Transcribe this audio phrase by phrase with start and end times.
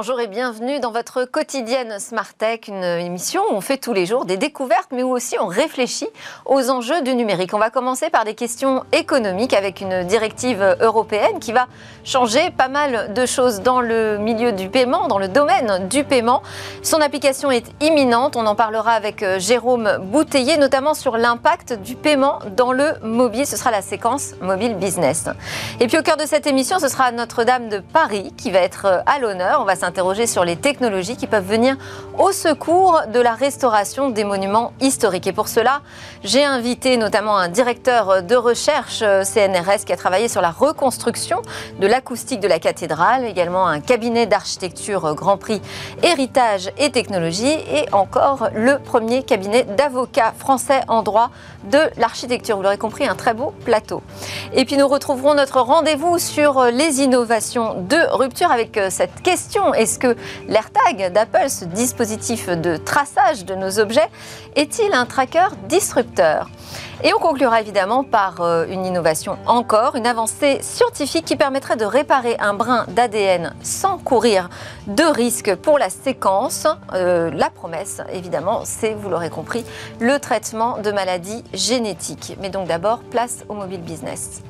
[0.00, 4.06] Bonjour et bienvenue dans votre quotidienne Smart Tech, une émission où on fait tous les
[4.06, 6.08] jours des découvertes, mais où aussi on réfléchit
[6.46, 7.52] aux enjeux du numérique.
[7.52, 11.66] On va commencer par des questions économiques avec une directive européenne qui va
[12.02, 16.42] changer pas mal de choses dans le milieu du paiement, dans le domaine du paiement.
[16.82, 18.36] Son application est imminente.
[18.36, 23.46] On en parlera avec euh, Jérôme Bouteiller, notamment sur l'impact du paiement dans le mobile.
[23.46, 25.28] Ce sera la séquence mobile business.
[25.78, 28.86] Et puis au cœur de cette émission, ce sera Notre-Dame de Paris qui va être
[28.86, 29.60] euh, à l'honneur.
[29.60, 31.76] On va s'interroger sur les technologies qui peuvent venir
[32.16, 35.26] au secours de la restauration des monuments historiques.
[35.26, 35.80] Et pour cela,
[36.22, 41.42] j'ai invité notamment un directeur de recherche euh, CNRS qui a travaillé sur la reconstruction
[41.80, 45.60] de l'acoustique de la cathédrale, également un cabinet d'architecture Grand Prix
[46.04, 51.30] Héritage et Technologie et encore le premier cabinet d'avocats français en droit
[51.64, 52.56] de l'architecture.
[52.56, 54.02] Vous l'aurez compris, un très beau plateau.
[54.52, 59.69] Et puis nous retrouverons notre rendez-vous sur les innovations de rupture avec euh, cette question
[59.74, 60.16] est-ce que
[60.48, 64.08] l'AirTag d'Apple, ce dispositif de traçage de nos objets,
[64.56, 66.50] est-il un tracker disrupteur?
[67.02, 71.86] Et on conclura évidemment par euh, une innovation encore, une avancée scientifique qui permettrait de
[71.86, 74.50] réparer un brin d'ADN sans courir
[74.86, 76.66] de risque pour la séquence.
[76.92, 79.64] Euh, la promesse, évidemment, c'est, vous l'aurez compris,
[79.98, 82.36] le traitement de maladies génétiques.
[82.40, 84.42] Mais donc d'abord, place au mobile business.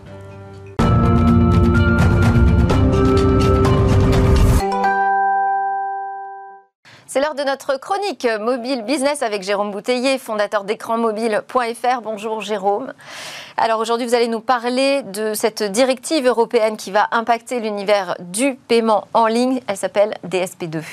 [7.13, 12.03] C'est l'heure de notre chronique mobile business avec Jérôme Bouteiller, fondateur d'écranmobile.fr.
[12.05, 12.93] Bonjour Jérôme.
[13.57, 18.55] Alors aujourd'hui, vous allez nous parler de cette directive européenne qui va impacter l'univers du
[18.55, 19.61] paiement en ligne.
[19.67, 20.85] Elle s'appelle DSP2.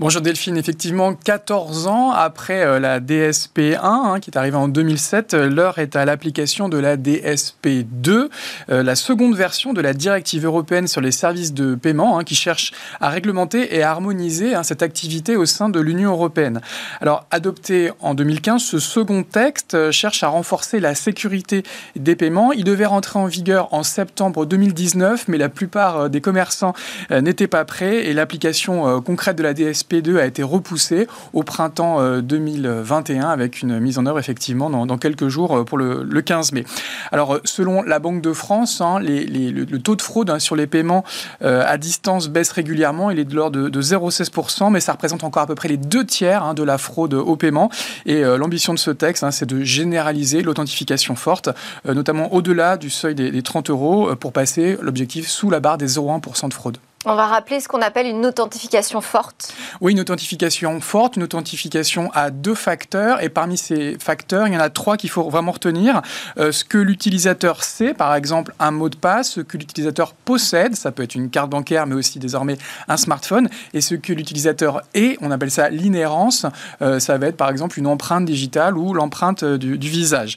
[0.00, 5.34] Bonjour Delphine, effectivement, 14 ans après euh, la DSP1 hein, qui est arrivée en 2007,
[5.34, 8.28] euh, l'heure est à l'application de la DSP2,
[8.70, 12.34] euh, la seconde version de la directive européenne sur les services de paiement hein, qui
[12.34, 16.60] cherche à réglementer et à harmoniser hein, cette activité au sein de l'Union européenne.
[17.00, 21.62] Alors, adopté en 2015, ce second texte cherche à renforcer la sécurité
[21.94, 22.50] des paiements.
[22.50, 26.74] Il devait rentrer en vigueur en septembre 2019, mais la plupart des commerçants
[27.10, 32.20] n'étaient pas prêts et l'application concrète de la DSP SP2 a été repoussé au printemps
[32.20, 36.52] 2021 euh, avec une mise en œuvre effectivement dans, quelques jours euh, pour le, 15
[36.52, 36.64] mai.
[37.12, 40.66] Alors euh, selon la Banque de France, hein, le, taux de fraude hein, sur les
[40.66, 41.04] paiements
[41.40, 43.10] à distance baisse régulièrement.
[43.10, 46.04] Il est de l'ordre de, 0,16%, mais ça représente encore à peu près les deux
[46.04, 47.70] tiers hein, de la fraude au paiement.
[48.06, 51.50] Et l'ambition de ce texte, c'est de généraliser l'authentification forte,
[51.84, 55.88] notamment au-delà du seuil des, des 30 euros, pour passer l'objectif sous la barre des
[55.88, 56.78] 0,1% de fraude.
[57.06, 59.52] On va rappeler ce qu'on appelle une authentification forte.
[59.82, 63.22] Oui, une authentification forte, une authentification à deux facteurs.
[63.22, 66.00] Et parmi ces facteurs, il y en a trois qu'il faut vraiment retenir.
[66.38, 70.76] Euh, ce que l'utilisateur sait, par exemple un mot de passe, ce que l'utilisateur possède,
[70.76, 72.56] ça peut être une carte bancaire, mais aussi désormais
[72.88, 73.50] un smartphone.
[73.74, 76.46] Et ce que l'utilisateur est, on appelle ça l'inhérence.
[76.80, 80.36] Euh, ça va être par exemple une empreinte digitale ou l'empreinte euh, du, visage.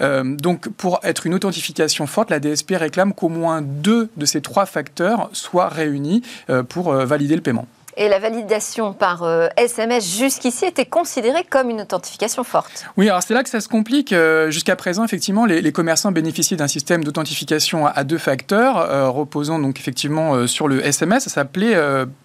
[0.00, 4.66] donc pour être une authentification forte, la DSP réclame qu'au moins deux de ces trois
[4.66, 6.07] facteurs soient réunis
[6.50, 7.66] euh, pour euh, valider le paiement.
[8.00, 12.86] Et la validation par SMS euh, jusqu'ici était considérée comme une authentification forte.
[12.96, 14.12] Oui, alors c'est là que ça se complique.
[14.12, 19.58] Euh, jusqu'à présent, effectivement, les, commerçants bénéficiaient d'un système d'authentification à, deux facteurs, euh, reposant
[19.58, 21.24] donc effectivement sur le SMS.
[21.24, 21.74] Ça s'appelait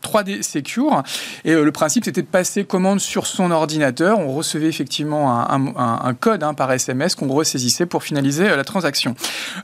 [0.04, 1.02] 3D Secure.
[1.44, 4.20] Et le principe, c'était de passer commande sur son ordinateur.
[4.20, 9.16] On recevait effectivement un, code hein, par SMS qu'on ressaisissait pour finaliser la transaction.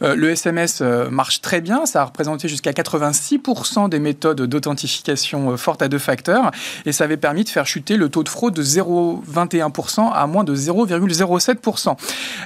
[0.02, 1.86] le SMS marche très bien.
[1.86, 6.52] Ça a représenté jusqu'à 86% des méthodes d'authentification forte à deux facteurs
[6.86, 10.44] et ça avait permis de faire chuter le taux de fraude de 0,21% à moins
[10.44, 11.96] de 0,07%.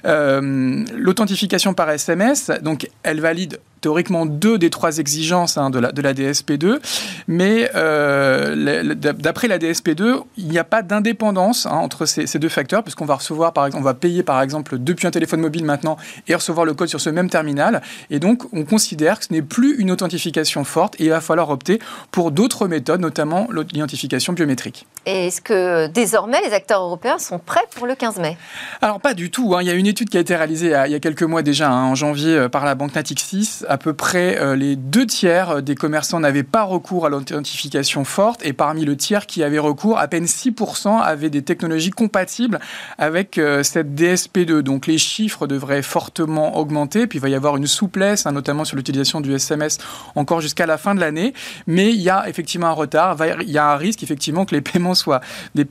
[0.06, 5.92] Euh, l'authentification par SMS, donc elle valide théoriquement deux des trois exigences hein, de, la,
[5.92, 6.80] de la DSP2,
[7.28, 12.82] mais euh, d'après la DSP2, il n'y a pas d'indépendance hein, entre ces, deux facteurs,
[12.82, 15.98] puisqu'on va recevoir, par exemple, on va payer par exemple depuis un téléphone mobile maintenant
[16.30, 19.42] et recevoir le code sur ce même terminal, et donc on considère que ce n'est
[19.42, 21.80] plus une authentification forte et il va falloir opter
[22.12, 24.88] pour d'autres méthodes, notamment l'identification biométrique.
[25.06, 28.38] Est-ce que désormais les acteurs européens sont prêts pour le 15 mai?
[28.82, 29.54] Alors pas du tout.
[29.56, 29.62] Hein.
[29.62, 31.72] Il y a une étude qui a été réalisée il y a quelques mois déjà,
[31.72, 35.76] en janvier, euh, par la banque Natixis à peu près euh, les deux tiers des
[35.76, 40.08] commerçants n'avaient pas recours à l'authentification forte et parmi le tiers qui avait recours, à
[40.08, 42.60] peine 6% avaient des technologies compatibles
[42.98, 44.60] avec euh, cette DSP2.
[44.60, 48.66] Donc les chiffres devraient fortement augmenter, puis il va y avoir une souplesse, hein, notamment
[48.66, 49.80] sur l'utilisation du SMS
[50.16, 51.34] encore jusqu'à la fin de l'année.
[51.68, 54.62] Mais il y a effectivement un retard, il y a un risque effectivement que les
[54.62, 55.22] paiements soient,
[55.56, 55.66] des,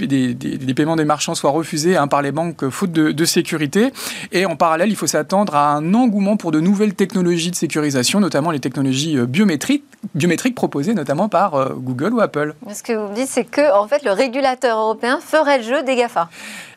[0.75, 3.93] paiements des marchands soient refusés hein, par les banques faute de, de sécurité.
[4.33, 8.21] Et en parallèle, il faut s'attendre à un engouement pour de nouvelles technologies de sécurisation
[8.21, 12.55] notamment les technologies euh, biométriques biométriques proposés notamment par Google ou Apple.
[12.73, 15.97] Ce que vous dites, c'est que en fait, le régulateur européen ferait le jeu des
[15.97, 16.29] GAFA.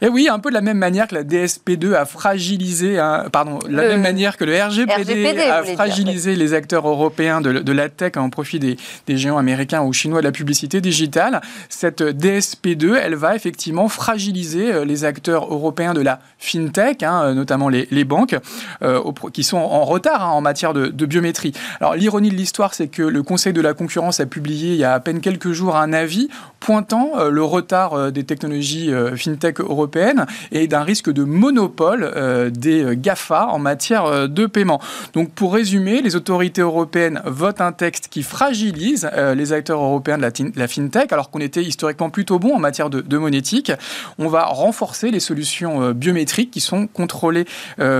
[0.01, 3.59] Et oui, un peu de la même manière que la DSP2 a fragilisé, hein, pardon,
[3.69, 8.29] la même manière que le RGPD, a fragilisé les acteurs européens de, la tech en
[8.29, 8.77] profit des,
[9.07, 11.41] géants américains ou chinois de la publicité digitale.
[11.69, 17.69] Cette DSP2, elle va effectivement fragiliser euh, les acteurs européens de la fintech, hein, notamment
[17.69, 18.35] les, banques,
[18.81, 19.01] euh,
[19.33, 21.53] qui sont en retard hein, en matière de, de biométrie.
[21.79, 24.83] Alors l'ironie de l'histoire, c'est que le Conseil de la concurrence a publié il y
[24.83, 26.29] a à peine quelques jours un avis
[26.59, 32.95] pointant euh, le retard des technologies fintech européennes et d'un risque de monopole euh, des
[32.95, 34.79] GAFA en matière euh, de paiement.
[35.13, 40.17] Donc pour résumer, les autorités européennes votent un texte qui fragilise euh, les acteurs européens
[40.17, 40.23] de
[40.55, 43.71] la, fintech, alors qu'on était historiquement plutôt bon en matière de, monétique.
[44.19, 47.45] On va renforcer les solutions biométriques qui sont contrôlées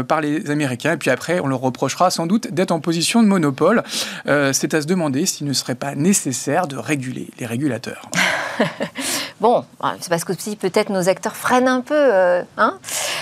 [0.08, 0.94] par les Américains.
[0.94, 3.82] Et puis après, on leur reprochera sans doute d'être en position de monopole.
[4.26, 8.10] C'est à se demander s'il ne serait pas nécessaire de réguler les régulateurs.
[9.40, 9.64] bon,
[10.00, 11.96] c'est parce que peut-être nos acteurs freinent un peu.
[11.96, 12.78] Euh, hein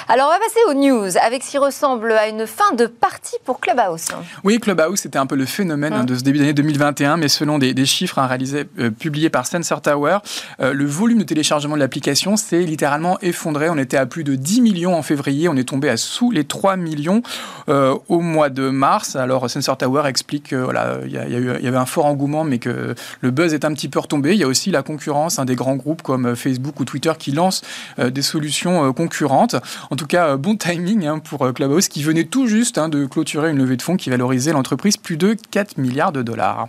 [0.07, 3.35] Alors, on va passer aux news avec ce qui ressemble à une fin de partie
[3.45, 4.07] pour Clubhouse.
[4.43, 6.05] Oui, Clubhouse, c'était un peu le phénomène hein, hein.
[6.05, 10.17] de ce début d'année 2021, mais selon des, chiffres réalisés, euh, publiés par Sensor Tower,
[10.59, 13.69] euh, le volume de téléchargement de l'application s'est littéralement effondré.
[13.69, 16.43] On était à plus de 10 millions en février, on est tombé à sous les
[16.43, 17.21] 3 millions
[17.67, 19.15] au mois de mars.
[19.15, 23.31] Alors, Sensor Tower explique qu'il voilà, y, y, avait un fort engouement, mais que le
[23.31, 24.33] buzz est un petit peu retombé.
[24.33, 27.63] Il y a aussi la concurrence des grands groupes comme Facebook ou Twitter qui lancent
[27.97, 29.55] des solutions euh, concurrentes.
[29.89, 32.89] En tout cas, euh, bon timing hein, pour euh, Clubhouse qui venait tout juste hein,
[32.89, 36.67] de clôturer une levée de fonds qui valorisait l'entreprise plus de 4 milliards de dollars.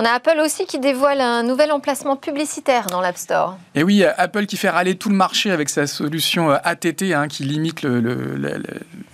[0.00, 3.58] On a Apple aussi qui dévoile un nouvel emplacement publicitaire dans l'App Store.
[3.74, 7.42] Et oui, Apple qui fait râler tout le marché avec sa solution ATT hein, qui
[7.42, 7.82] limite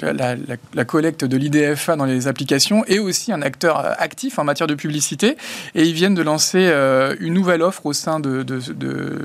[0.03, 4.75] la, collecte de l'IDFA dans les applications et aussi un acteur actif en matière de
[4.75, 5.39] publicité.
[5.75, 8.45] Et ils viennent de lancer euh, une nouvelle offre au sein de,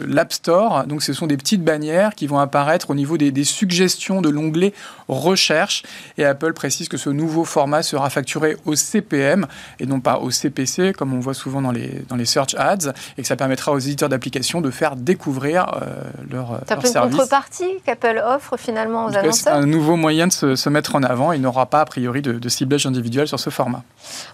[0.08, 0.86] l'App Store.
[0.86, 4.30] Donc ce sont des petites bannières qui vont apparaître au niveau des, des suggestions de
[4.30, 4.72] l'onglet
[5.10, 5.84] recherche.
[6.18, 9.46] Et Apple précise que ce nouveau format sera facturé au CPM
[9.82, 12.94] et non pas au CPC comme on voit souvent dans les, dans les search ads
[13.18, 15.86] et que ça permettra aux éditeurs d'applications de faire découvrir euh,
[16.30, 16.92] leur, leur service.
[16.92, 20.96] C'est une contrepartie qu'Apple offre finalement aux annonceurs C'est un nouveau moyen de se, mettre
[20.96, 21.32] en avant.
[21.32, 23.84] Il n'aura pas a priori de, ciblage individuel sur ce format.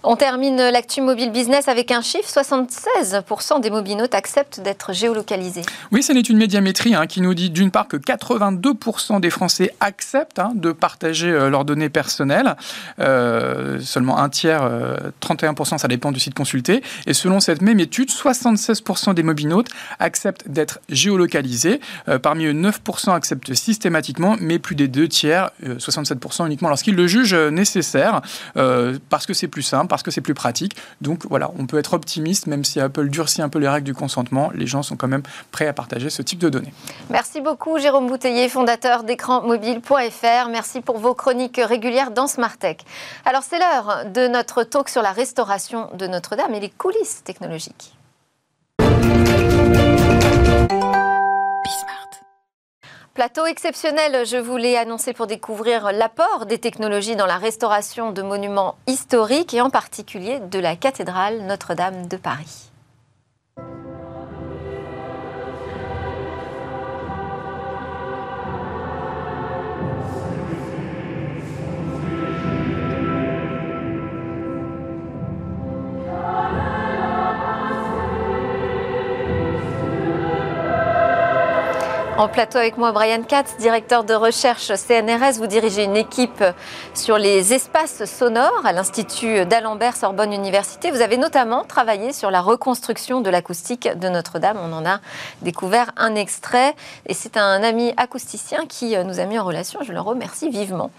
[0.02, 5.62] On termine l'actu mobile business avec un chiffre 76% des mobinotes acceptent d'être géolocalisés.
[5.92, 9.74] Oui, c'est une étude médiamétrie hein, qui nous dit d'une part que 82% des Français
[9.80, 12.56] acceptent hein, de partager euh, leurs données personnelles.
[13.00, 14.68] Euh, seulement un tiers,
[15.22, 16.82] 31%, ça dépend du site consulté.
[17.06, 21.80] Et selon cette même étude, 76% des mobinautes acceptent d'être géolocalisés.
[22.08, 26.94] Euh, parmi eux, 9% acceptent systématiquement, mais plus des deux tiers, 67% euh, uniquement lorsqu'ils
[26.94, 28.22] le jugent nécessaire,
[28.56, 30.76] euh, parce que c'est plus simple, parce que c'est plus pratique.
[31.00, 33.94] Donc voilà, on peut être optimiste, même si Apple durcit un peu les règles du
[33.94, 36.72] consentement, les gens sont quand même prêts à partager ce type de données.
[37.10, 40.48] Merci beaucoup Jérôme Bouteiller, fondateur d'écranmobile.fr.
[40.50, 42.78] Merci pour vos chroniques régulières dans Smart Tech.
[43.24, 47.96] Alors c'est l'heure de notre talk sur la restauration de Notre-Dame et les coulisses technologiques.
[53.12, 58.22] Plateau exceptionnel, je vous l'ai annoncé pour découvrir l'apport des technologies dans la restauration de
[58.22, 62.70] monuments historiques et en particulier de la cathédrale Notre-Dame de Paris.
[82.18, 85.34] En plateau avec moi, Brian Katz, directeur de recherche CNRS.
[85.36, 86.42] Vous dirigez une équipe
[86.94, 90.90] sur les espaces sonores à l'Institut d'Alembert Sorbonne Université.
[90.90, 94.56] Vous avez notamment travaillé sur la reconstruction de l'acoustique de Notre-Dame.
[94.58, 95.00] On en a
[95.42, 99.80] découvert un extrait et c'est un ami acousticien qui nous a mis en relation.
[99.82, 100.90] Je le remercie vivement.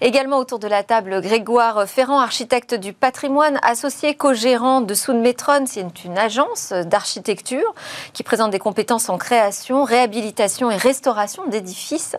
[0.00, 5.64] Également autour de la table, Grégoire Ferrand, architecte du patrimoine, associé co-gérant de Sounmetron.
[5.66, 7.74] C'est une agence d'architecture
[8.12, 12.16] qui présente des compétences en création, réhabilitation et restauration d'édifices,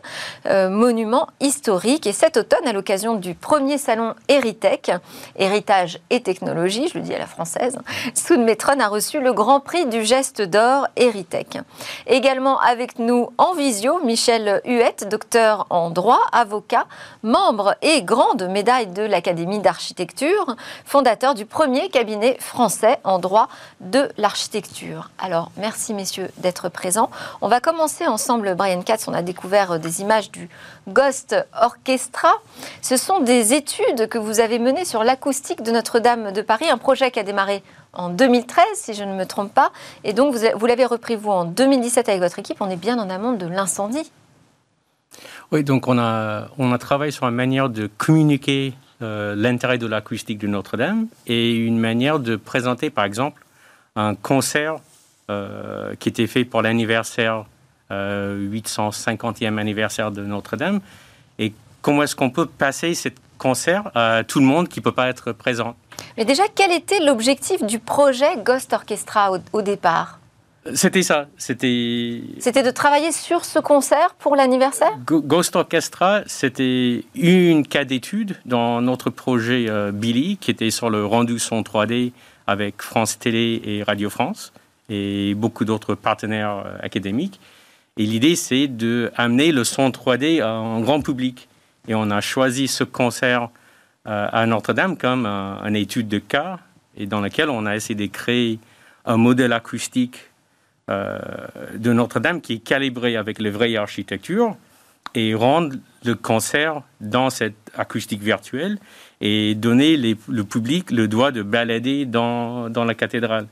[0.48, 2.08] euh, monuments historiques.
[2.08, 4.92] Et cet automne, à l'occasion du premier salon Héritech,
[5.38, 7.78] Héritage et Technologie, je le dis à la française,
[8.16, 11.60] Soudmetron a reçu le grand prix du geste d'or Héritech.
[12.08, 16.86] Également avec nous en visio, Michel Huette, docteur en droit, avocat,
[17.22, 23.48] membre et grande médaille de l'Académie d'architecture, fondateur du premier cabinet français en droit
[23.80, 25.12] de l'architecture.
[25.20, 27.10] Alors, merci messieurs d'être présents.
[27.42, 30.48] On va commencer ensemble ensemble, Brian Katz, on a découvert des images du
[30.88, 32.32] Ghost Orchestra.
[32.82, 36.78] Ce sont des études que vous avez menées sur l'acoustique de Notre-Dame de Paris, un
[36.78, 39.74] projet qui a démarré en 2013, si je ne me trompe pas.
[40.06, 42.62] Et donc, vous, l'avez repris, vous, en 2017 avec votre équipe.
[42.62, 44.10] On est bien en amont de l'incendie.
[45.52, 49.86] Oui, donc on a, on a travaillé sur une manière de communiquer euh, l'intérêt de
[49.86, 53.44] l'acoustique de Notre-Dame et une manière de présenter, par exemple,
[53.98, 54.78] un concert
[55.30, 57.44] euh, qui était fait pour l'anniversaire,
[58.52, 60.80] 850e euh, anniversaire de Notre-Dame.
[61.40, 64.92] Et comment est-ce qu'on peut passer ce concert à tout le monde qui ne peut
[64.92, 65.76] pas être présent?
[66.18, 70.20] Mais déjà, quel était l'objectif du projet Ghost Orchestra au, départ?
[70.74, 71.28] C'était ça.
[71.38, 72.22] C'était.
[72.40, 74.94] C'était de travailler sur ce concert pour l'anniversaire?
[75.06, 81.06] Ghost Orchestra, c'était une cas d'étude dans notre projet euh, Billy, qui était sur le
[81.06, 82.14] rendu son 3D
[82.48, 84.54] avec France Télé et Radio France
[84.90, 87.40] et beaucoup d'autres partenaires euh, académiques.
[87.98, 91.48] Et l'idée, c'est d'amener le son 3D en grand public.
[91.88, 93.50] Et on a choisi ce concert
[94.08, 96.60] euh, à Notre-Dame comme une étude de cas
[96.98, 98.60] et dans laquelle on a essayé de créer
[99.06, 100.32] un modèle acoustique
[100.90, 101.20] euh,
[101.76, 104.58] de Notre-Dame qui est calibré avec les vraies architectures
[105.14, 108.80] et rendre le concert dans cette acoustique virtuelle
[109.22, 113.46] et donner le public le droit de balader dans, dans la cathédrale.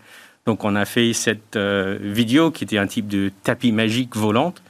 [0.45, 4.61] Donc on a fait cette euh, vidéo qui était un type de tapis magique volante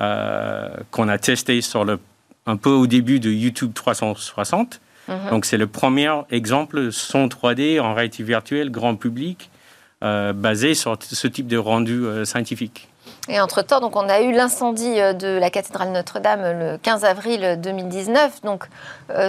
[0.00, 2.00] euh, qu'on a testé sur le,
[2.46, 4.80] un peu au début de YouTube 360.
[5.06, 5.30] Mhm.
[5.30, 9.50] Donc c'est le premier exemple son 3D en réalité virtuelle grand public
[10.02, 12.88] euh, basé sur ce type de rendu scientifique.
[13.28, 18.42] Et entre-temps, donc on a eu l'incendie de la cathédrale Notre-Dame le 15 avril 2019.
[18.42, 18.64] Donc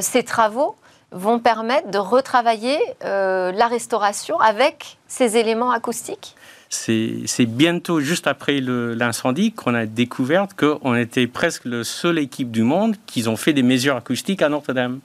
[0.01, 0.75] ces travaux
[1.15, 6.35] vont permettre de retravailler euh, la restauration avec ces éléments acoustiques?
[6.69, 12.63] C'est bientôt, juste après l'incendie, qu'on a découvert qu'on était presque la seule équipe du
[12.63, 14.99] monde qui ont fait des mesures acoustiques à Notre-Dame.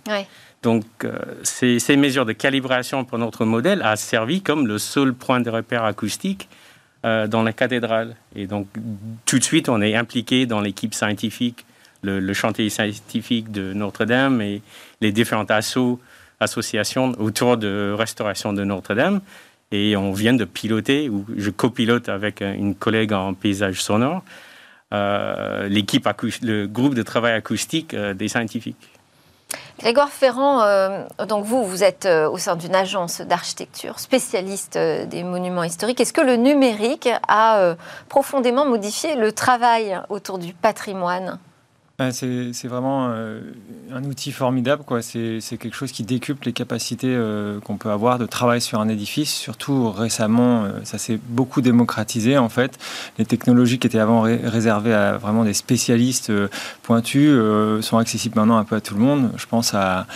[0.63, 5.41] Donc, euh, ces, mesures de calibration pour notre modèle a servi comme le seul point
[5.41, 6.49] de repère acoustique
[7.07, 8.17] euh, dans la cathédrale.
[8.35, 8.67] Et donc,
[9.25, 11.65] tout de suite, on est impliqué dans l'équipe scientifique
[12.03, 14.63] le, chantier scientifique de Notre-Dame et
[15.01, 15.51] les différentes
[16.41, 19.21] associations autour de restauration de Notre-Dame.
[19.73, 24.23] Et on vient de piloter, ou je copilote avec une collègue en paysage sonore,
[24.93, 28.91] euh, le groupe de travail acoustique euh, des scientifiques.
[29.79, 35.65] Grégoire Ferrand, euh, donc vous, vous êtes au sein d'une agence d'architecture spécialiste des monuments
[35.65, 36.01] historiques.
[36.01, 37.77] Est-ce que le numérique a
[38.09, 41.39] profondément modifié le travail autour du patrimoine?
[42.13, 43.41] C'est vraiment euh,
[43.93, 44.83] un outil formidable.
[45.03, 48.89] C'est quelque chose qui décuple les capacités euh, qu'on peut avoir de travail sur un
[48.89, 49.31] édifice.
[49.31, 52.79] Surtout récemment, euh, ça s'est beaucoup démocratisé en fait.
[53.19, 56.33] Les technologies qui étaient avant réservées à vraiment des spécialistes
[56.83, 57.31] pointus
[57.83, 59.31] sont accessibles maintenant un peu à tout le monde.
[59.37, 60.07] Je pense à,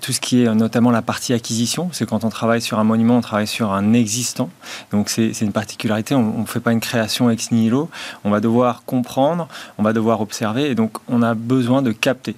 [0.00, 1.88] tout ce qui est notamment la partie acquisition.
[1.92, 4.50] C'est quand on travaille sur un monument, on travaille sur un existant.
[4.90, 6.14] Donc c'est une particularité.
[6.14, 7.88] On ne fait pas une création ex nihilo.
[8.24, 10.70] On va devoir comprendre, on va devoir observer.
[10.70, 12.34] Et donc on a besoin de capter.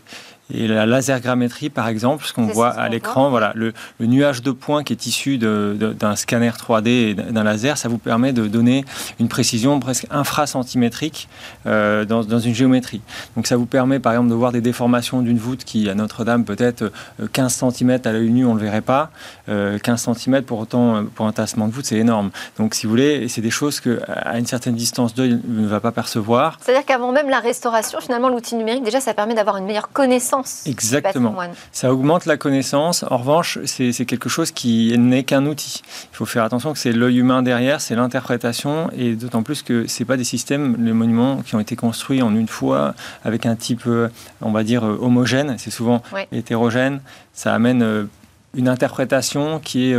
[0.53, 4.85] Et la lasergrammétrie, par exemple, ce qu'on voit à l'écran, voilà, le, nuage de points
[4.85, 8.85] qui est issu d'un scanner 3D et d'un laser, ça vous permet de donner
[9.19, 11.29] une précision presque infracentimétrique
[11.67, 13.01] euh, dans, dans, une géométrie.
[13.35, 16.45] Donc ça vous permet, par exemple, de voir des déformations d'une voûte qui, à Notre-Dame,
[16.45, 16.93] peut-être
[17.33, 19.11] 15 euh, cm à l'œil nu, on ne le verrait pas.
[19.47, 22.31] 15 euh, cm, pour autant, pour un tassement de voûte, c'est énorme.
[22.59, 25.93] Donc, si vous voulez, c'est des choses qu'à une certaine distance d'œil ne va pas
[25.93, 26.59] percevoir.
[26.61, 30.36] C'est-à-dire qu'avant même la restauration, finalement, l'outil numérique, déjà, ça permet d'avoir une meilleure connaissance
[30.67, 31.35] Exactement.
[31.73, 33.05] Ça augmente la connaissance.
[33.11, 35.83] En revanche, c'est quelque chose qui n'est qu'un outil.
[36.13, 39.87] Il faut faire attention que c'est l'œil humain derrière, c'est l'interprétation, et d'autant plus que
[39.87, 43.57] c'est pas des systèmes, les monuments qui ont été construits en une fois avec un
[43.57, 44.09] type, euh,
[44.41, 45.57] on va dire, euh, homogène.
[45.59, 46.03] C'est souvent
[46.33, 47.01] hétérogène.
[47.33, 48.05] Ça amène euh,
[48.55, 49.99] une interprétation qui, est,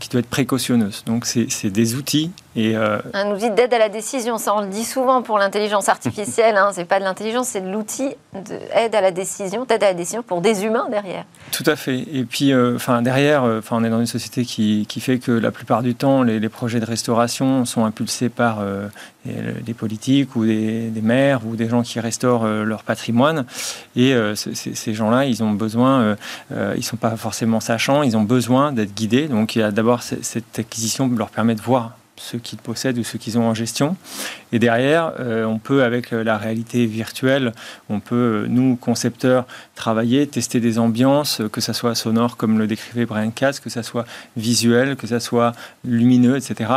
[0.00, 1.02] qui doit être précautionneuse.
[1.04, 4.84] Donc c'est des outils euh, un outil d'aide à la décision, ça on le dit
[4.84, 9.10] souvent pour l'intelligence artificielle, hein, c'est pas de l'intelligence, c'est de l'outil d'aide à la
[9.10, 11.24] décision, d'aide à la décision pour des humains derrière.
[11.52, 11.98] Tout à fait.
[12.12, 15.30] Et puis, euh, derrière, euh, enfin on est dans une société qui, qui, fait que
[15.30, 18.64] la plupart du temps, les, projets de restauration sont impulsés par
[19.24, 23.44] des politiques ou des, maires ou des gens qui restaurent leur patrimoine.
[23.94, 26.16] Et ces gens-là, ils ont besoin,
[26.50, 29.28] ils sont pas forcément sachants, ils ont besoin d'être guidés.
[29.28, 33.36] Donc d'abord cette acquisition leur permet de voir ceux qui le possèdent ou ceux qui
[33.36, 33.96] ont en gestion.
[34.52, 37.52] Et derrière, euh, on peut, avec la réalité virtuelle,
[37.88, 43.06] on peut, nous, concepteurs, travailler, tester des ambiances, que ça soit sonore, comme le décrivait
[43.06, 44.04] Brian Katz, que ça soit
[44.36, 45.52] visuel, que ça soit
[45.84, 46.70] lumineux, etc.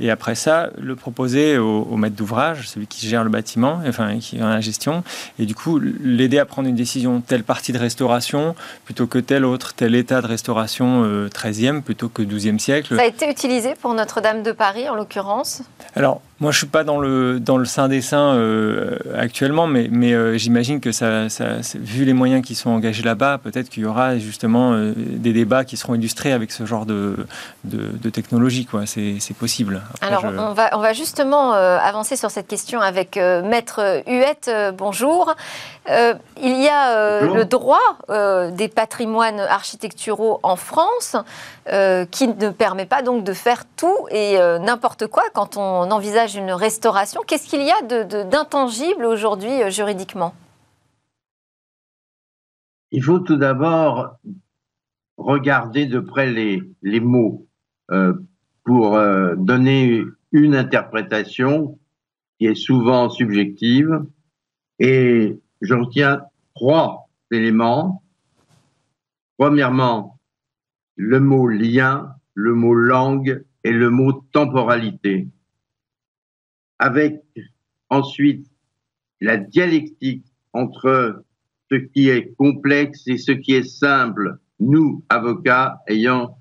[0.00, 4.40] Et après ça, le proposer au, maître d'ouvrage, celui qui gère le bâtiment, enfin, qui
[4.40, 5.02] a la gestion,
[5.38, 9.44] et du coup, l'aider à prendre une décision, telle partie de restauration plutôt que telle
[9.44, 12.96] autre, tel état de restauration 13e euh, plutôt que 12e siècle.
[12.96, 15.62] Ça a été utilisé pour Notre-Dame de Paris, en l'occurrence?
[15.94, 19.88] Alors, moi, je suis pas dans le dans le sein des saints euh, actuellement, mais
[19.90, 23.82] mais euh, j'imagine que ça, ça, vu les moyens qui sont engagés là-bas, peut-être qu'il
[23.82, 27.16] y aura justement euh, des débats qui seront illustrés avec ce genre de
[27.64, 28.84] de, technologie, quoi.
[28.86, 29.82] C'est possible.
[30.00, 34.50] Alors, on va on va justement avancer sur cette question avec Maître Huette.
[34.76, 35.34] bonjour.
[35.88, 37.98] Il y a le droit
[38.50, 41.16] des patrimoines architecturaux en France
[42.10, 46.52] qui ne permet pas donc de faire tout et n'importe quoi quand on envisage une
[46.52, 47.22] restauration.
[47.26, 50.34] Qu'est-ce qu'il y a d'intangible aujourd'hui euh, juridiquement?
[52.90, 54.16] Il faut tout d'abord
[55.16, 57.46] regarder de près les, les mots
[57.90, 58.14] euh,
[58.64, 61.78] pour euh, donner une interprétation
[62.38, 64.04] qui est souvent subjective.
[64.78, 66.22] Et je retiens
[66.54, 68.02] trois éléments.
[69.36, 70.18] Premièrement,
[70.96, 75.28] le mot lien, le mot langue et le mot temporalité
[76.78, 77.22] avec
[77.90, 78.46] ensuite
[79.20, 81.24] la dialectique entre
[81.70, 86.38] ce qui est complexe et ce qui est simple, nous, avocats, ayant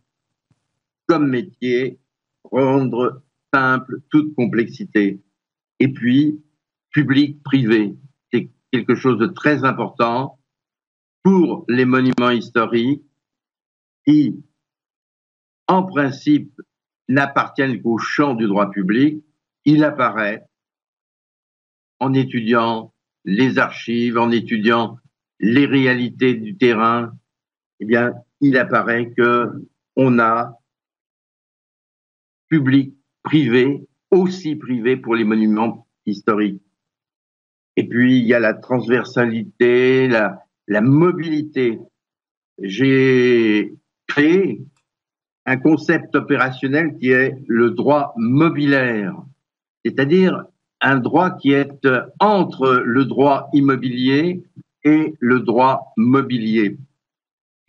[1.07, 1.99] comme métier
[2.43, 3.21] rendre
[3.53, 5.21] simple toute complexité.
[5.79, 6.41] Et puis,
[6.91, 7.95] public-privé,
[8.71, 10.39] quelque chose de très important
[11.23, 13.03] pour les monuments historiques
[14.05, 14.43] qui,
[15.67, 16.51] en principe,
[17.07, 19.23] n'appartiennent qu'au champ du droit public,
[19.65, 20.43] il apparaît
[21.99, 22.93] en étudiant
[23.25, 24.97] les archives, en étudiant
[25.39, 27.11] les réalités du terrain,
[27.79, 29.51] eh bien, il apparaît que
[29.95, 30.53] on a
[32.49, 36.61] public, privé, aussi privé pour les monuments historiques.
[37.77, 41.79] Et puis, il y a la transversalité, la, mobilité.
[42.61, 43.73] J'ai
[44.07, 44.61] créé
[45.45, 49.15] un concept opérationnel qui est le droit mobilaire
[49.87, 50.43] c'est-à-dire
[50.81, 51.87] un droit qui est
[52.19, 54.43] entre le droit immobilier
[54.83, 56.77] et le droit mobilier.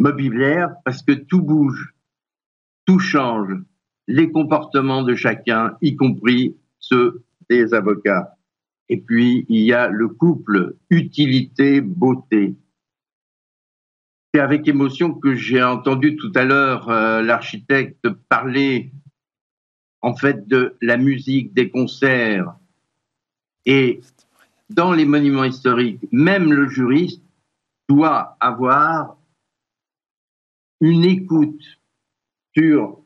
[0.01, 1.95] Mobilière parce que tout bouge,
[2.87, 3.55] tout change,
[4.09, 8.35] les comportements de chacun, y compris ceux des avocats.
[8.89, 12.57] Et puis, il y a le couple utilité-beauté.
[14.33, 18.93] C'est avec émotion que j'ai entendu tout à l'heure euh, l'architecte parler
[20.01, 22.55] en fait de la musique, des concerts.
[23.67, 24.01] Et
[24.71, 27.23] dans les monuments historiques, même le juriste
[27.89, 29.17] doit avoir
[30.81, 31.63] une écoute
[32.57, 33.01] sur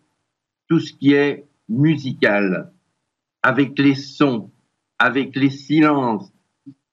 [0.68, 2.73] tout ce qui est musical,
[3.42, 4.51] avec les sons,
[5.02, 6.32] avec les silences,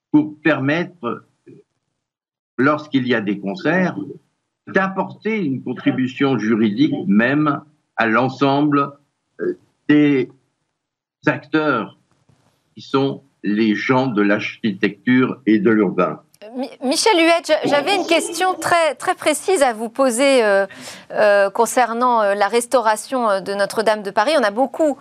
[0.10, 1.28] pour permettre,
[2.58, 3.96] lorsqu'il y a des concerts,
[4.66, 7.62] d'apporter une contribution juridique même
[7.98, 8.94] à l'ensemble
[9.88, 10.32] des
[11.28, 12.00] acteurs
[12.74, 16.24] qui sont les gens de l'architecture et de l'urbain.
[16.82, 20.66] Michel Huette, j'avais une question très, très précise à vous poser euh,
[21.12, 24.32] euh, concernant euh, la restauration de Notre-Dame de Paris.
[24.40, 24.98] On a beaucoup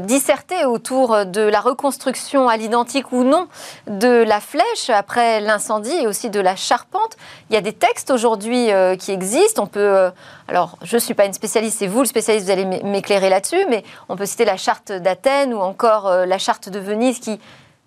[0.00, 3.46] disserté autour de la reconstruction à l'identique ou non
[3.86, 7.16] de la flèche après l'incendie et aussi de la charpente.
[7.48, 8.68] Il y a des textes aujourd'hui
[8.98, 9.62] qui existent.
[9.62, 10.10] On peut,
[10.48, 13.64] alors je ne suis pas une spécialiste, c'est vous le spécialiste, vous allez m'éclairer là-dessus,
[13.70, 17.40] mais on peut citer la charte d'Athènes ou encore la charte de Venise qui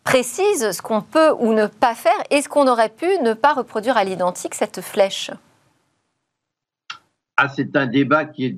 [0.06, 2.14] précise ce qu'on peut ou ne pas faire.
[2.30, 5.32] Est-ce qu'on aurait pu ne pas reproduire à l'identique cette flèche
[7.36, 8.58] ah, C'est un débat qui est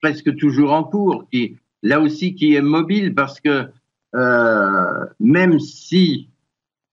[0.00, 3.68] presque toujours en cours, qui là aussi qui est mobile parce que
[4.14, 6.28] euh, même si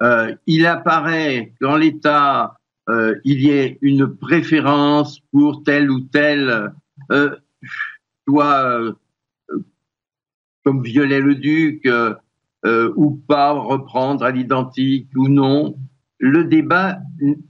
[0.01, 6.73] euh, il apparaît dans l'État euh, il y ait une préférence pour tel ou tel,
[8.25, 8.95] soit
[10.63, 11.87] comme Viollet-le-Duc,
[12.65, 15.75] euh, ou pas reprendre à l'identique ou non,
[16.17, 16.99] le débat,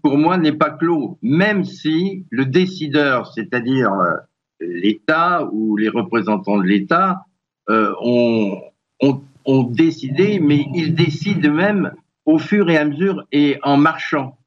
[0.03, 4.17] pour moi, n'est pas clos, même si le décideur, c'est-à-dire euh,
[4.59, 7.25] l'État ou les représentants de l'État,
[7.69, 8.61] euh, ont,
[9.01, 11.93] ont, ont, décidé, mais ils décident même
[12.25, 14.37] au fur et à mesure et en marchant.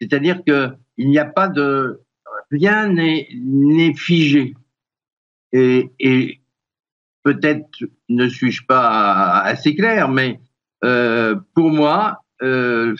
[0.00, 2.00] C'est-à-dire que il n'y a pas de
[2.50, 4.54] rien n'est figé.
[5.52, 6.39] Et, et
[7.22, 10.40] peut-être ne suis-je pas assez clair, mais
[10.84, 12.94] euh, pour moi, euh,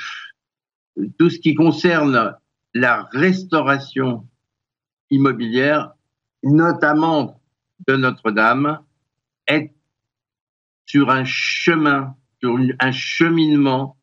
[1.19, 2.35] tout ce qui concerne
[2.75, 4.27] la restauration
[5.11, 5.93] immobilière,
[6.43, 7.41] notamment
[7.87, 8.81] de Notre-Dame,
[9.47, 9.73] est
[10.87, 13.97] sur un chemin, sur un cheminement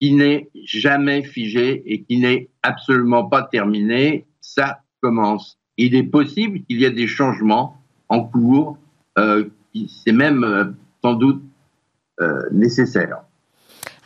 [0.00, 4.26] qui n'est jamais figé et qui n'est absolument pas terminé.
[4.40, 5.58] Ça commence.
[5.76, 8.78] Il est possible qu'il y ait des changements en cours,
[9.16, 10.64] c'est même euh,
[11.02, 11.42] sans doute
[12.20, 13.22] euh, nécessaire.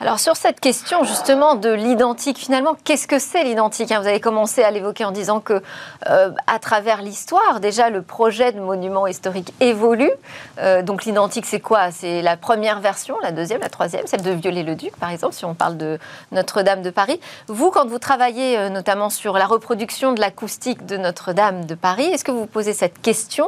[0.01, 4.01] Alors sur cette question justement de l'identique, finalement, qu'est-ce que c'est l'identique hein?
[4.01, 5.63] Vous avez commencé à l'évoquer en disant que
[6.11, 10.11] euh, à travers l'histoire, déjà le projet de monument historique évolue.
[10.59, 11.93] Euh, donc l'identique, c'est quoi?
[11.93, 15.55] C'est la première version, la deuxième, la troisième, celle de Viollet-le-Duc, par exemple, si on
[15.55, 16.01] parle de
[16.33, 17.21] Notre-Dame de Paris.
[17.47, 22.07] Vous, quand vous travaillez euh, notamment sur la reproduction de l'acoustique de Notre-Dame de Paris,
[22.07, 23.47] est-ce que vous vous posez cette question?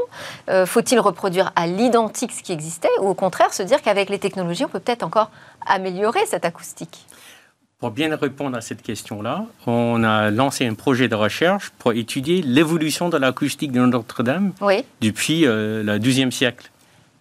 [0.65, 4.65] Faut-il reproduire à l'identique ce qui existait ou au contraire se dire qu'avec les technologies,
[4.65, 5.31] on peut peut-être encore
[5.67, 7.07] améliorer cette acoustique
[7.79, 12.43] Pour bien répondre à cette question-là, on a lancé un projet de recherche pour étudier
[12.43, 14.53] l'évolution de l'acoustique de Notre-Dame
[15.01, 16.71] depuis euh, le XIIe siècle.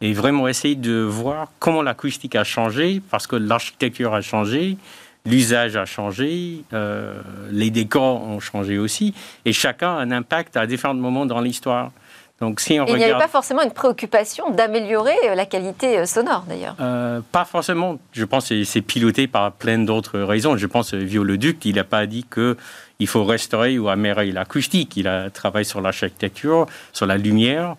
[0.02, 4.78] Et vraiment essayer de voir comment l'acoustique a changé, parce que l'architecture a changé,
[5.26, 7.20] l'usage a changé, euh,
[7.52, 9.14] les décors ont changé aussi,
[9.46, 11.92] et chacun a un impact à différents moments dans l'histoire.
[12.42, 16.06] Donc, si on il n'y avait pas forcément une préoccupation d'améliorer euh, la qualité euh,
[16.06, 17.98] sonore, d'ailleurs euh, Pas forcément.
[18.12, 20.58] Je pense que c'est piloté par plein d'autres raisons.
[20.58, 24.98] Je pense que Vieux-le-Duc, il n'a pas dit qu'il faut restaurer ou améliorer l'acoustique.
[24.98, 27.76] Il a travaillé sur l'architecture, sur la lumière.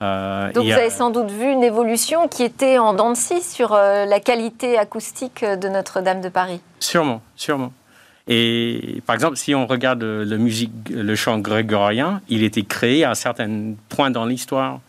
[0.00, 3.72] Donc vous avez sans doute vu une évolution qui était en dents de scie sur
[3.72, 6.60] la qualité acoustique de Notre-Dame de Paris?
[6.78, 7.72] Sûrement, sûrement.
[8.26, 13.10] Et par exemple, si on regarde le, musique, le chant grégorien, il était créé à
[13.10, 14.80] un certain point dans l'histoire.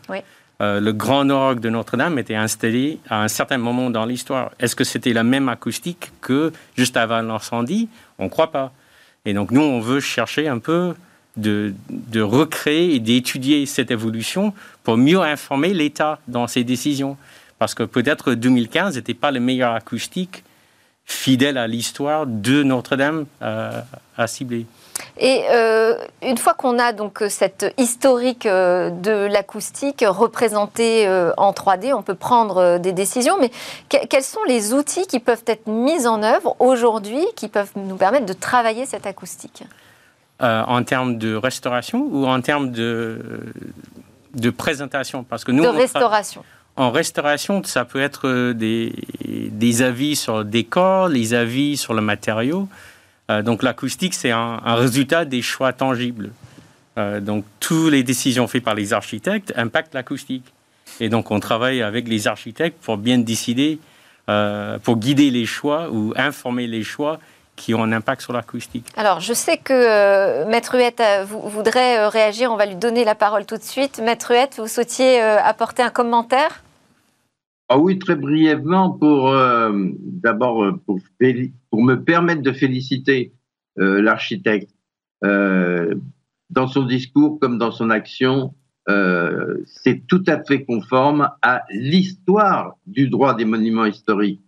[0.62, 4.52] Euh, le grand orgue de Notre-Dame était installé à un certain moment dans l'histoire.
[4.60, 7.90] Est-ce que c'était la même acoustique que juste avant l'incendie?
[8.20, 8.72] On ne croit pas.
[9.26, 10.96] Et donc nous, on veut chercher un peu
[11.36, 17.18] de, de recréer et d'étudier cette évolution pour mieux informer l'État dans ses décisions.
[17.60, 20.46] Parce que peut-être 2015 n'était pas le meilleur acoustique
[21.06, 23.82] fidèle à l'histoire de Notre-Dame euh,
[24.18, 24.66] à, cibler.
[25.18, 31.94] Et euh, une fois qu'on a donc cette historique euh, de l'acoustique représentée en 3D,
[31.94, 33.38] on peut prendre des décisions.
[33.40, 33.52] Mais
[33.90, 38.26] quels sont les outils qui peuvent être mis en œuvre aujourd'hui qui peuvent nous permettre
[38.26, 39.64] de travailler cette acoustique?
[40.42, 43.22] En termes de restauration ou en termes de,
[44.34, 45.24] de présentation?
[45.24, 46.44] Parce que nous, de restauration.
[46.78, 52.02] En restauration, ça peut être euh, des, avis sur le décor, les avis sur le
[52.02, 52.68] matériau.
[53.32, 56.32] Euh, donc l'acoustique, c'est un, résultat des choix tangibles.
[56.98, 60.44] Euh, donc toutes les décisions faites par les architectes impactent l'acoustique.
[61.00, 63.80] Et donc on travaille avec les architectes pour bien décider,
[64.84, 67.20] pour guider les choix ou informer les choix
[67.56, 68.86] qui ont un impact sur l'acoustique.
[68.98, 72.52] Alors, je sais que Maître Huette voudrait réagir.
[72.52, 74.00] On va lui donner la parole tout de suite.
[74.00, 76.65] Maître Huette, vous souhaitiez apporter un commentaire?
[77.68, 83.34] Ah oui, très brièvement, pour euh, d'abord euh, pour, me permettre de féliciter
[83.80, 84.72] euh, l'architecte
[86.52, 88.54] dans son discours comme dans son action,
[89.66, 94.44] c'est tout à fait conforme à l'histoire du droit des monuments historiques.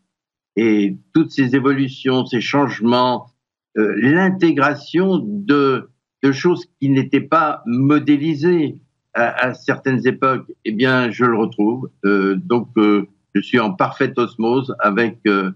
[0.56, 3.32] Et toutes ces évolutions, ces changements,
[3.74, 5.90] l'intégration de
[6.32, 8.80] choses qui n'étaient pas modélisées
[9.18, 11.90] à, certaines époques, eh bien, je le retrouve.
[12.06, 15.52] Euh, donc, euh, je suis en parfaite osmose avec euh,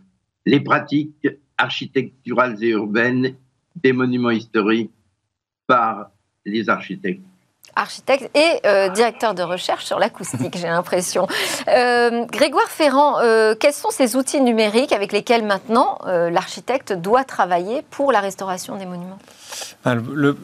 [0.45, 3.35] les pratiques architecturales et urbaines
[3.75, 4.91] des monuments historiques
[5.67, 6.11] par
[6.45, 7.23] les architectes
[7.75, 11.27] architecte et euh, directeur de recherche sur l'acoustique, j'ai l'impression.
[11.67, 17.83] Euh, Grégoire Ferrand, euh, quels sont ces outils numériques avec lesquels maintenant l'architecte doit travailler
[17.89, 19.19] pour la restauration des monuments?
[19.83, 20.35] Ah, le,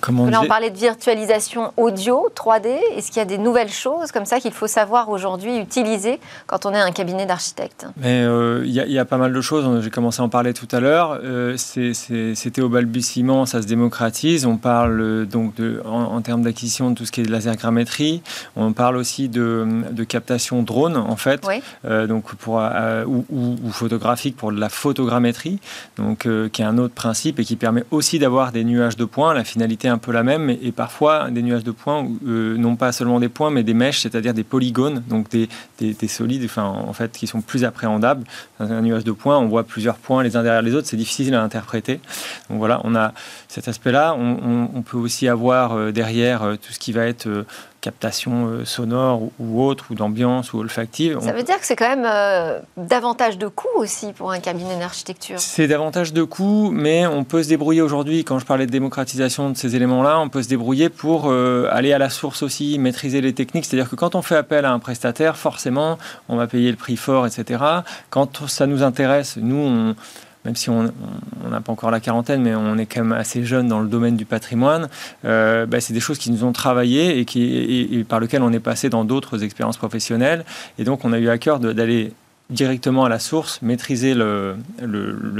[0.00, 2.78] comment Là, on parlait de virtualisation audio 3D.
[2.96, 6.66] Est-ce qu'il y a des nouvelles choses comme ça qu'il faut savoir aujourd'hui utiliser quand
[6.66, 7.86] on est un cabinet d'architecte?
[8.02, 9.82] Il y, y, a pas mal de choses.
[9.82, 11.20] J'ai commencé à en parler tout à l'heure.
[11.56, 14.46] C'était au balbutiement, ça se démocratise.
[14.46, 18.22] On parle donc en, termes d'acquisition de tout ce qui est de lasergrammétrie.
[18.56, 21.46] On parle aussi de, captation drone, en fait,
[21.84, 25.60] euh, donc pour, euh, ou, photographique pour de la photogrammétrie,
[25.96, 29.04] donc, euh, qui est un autre principe et qui permet aussi d'avoir des nuages de
[29.04, 29.34] points.
[29.34, 32.92] La finalité est un peu la même, et, parfois des nuages de points, non pas
[32.92, 36.92] seulement des points, mais des mèches, c'est-à-dire des polygones, donc des, des, solides, enfin, en
[36.92, 38.24] fait, qui sont plus appréhendables.
[38.58, 40.96] Dans un nuage de points, on voit plusieurs points les uns derrière les autres, c'est
[40.96, 42.00] difficile à interpréter.
[42.48, 43.12] Donc voilà, on a
[43.48, 44.14] cet aspect-là.
[44.14, 47.44] on peut aussi avoir avoir derrière tout ce qui va être
[47.80, 51.18] captation euh, sonore ou, autre, ou d'ambiance ou olfactive.
[51.20, 54.78] Ça veut dire que c'est quand même euh, davantage de coûts aussi pour un cabinet
[54.78, 58.70] d'architecture C'est davantage de coûts, mais on peut se débrouiller aujourd'hui, quand je parlais de
[58.70, 62.78] démocratisation de ces éléments-là, on peut se débrouiller pour euh, aller à la source aussi,
[62.78, 63.64] maîtriser les techniques.
[63.64, 66.96] C'est-à-dire que quand on fait appel à un prestataire, forcément, on va payer le prix
[66.96, 67.62] fort, etc.
[68.10, 69.96] Quand ça nous intéresse, nous, on
[70.44, 70.92] même si on
[71.50, 74.16] n'a pas encore la quarantaine, mais on est quand même assez jeune dans le domaine
[74.16, 74.88] du patrimoine,
[75.24, 78.88] euh, bah, c'est des choses qui nous ont travaillé et, par lesquelles on est passé
[78.88, 80.44] dans d'autres expériences professionnelles.
[80.78, 82.12] Et donc, on a eu à cœur d'aller
[82.48, 84.56] directement à la source, maîtriser le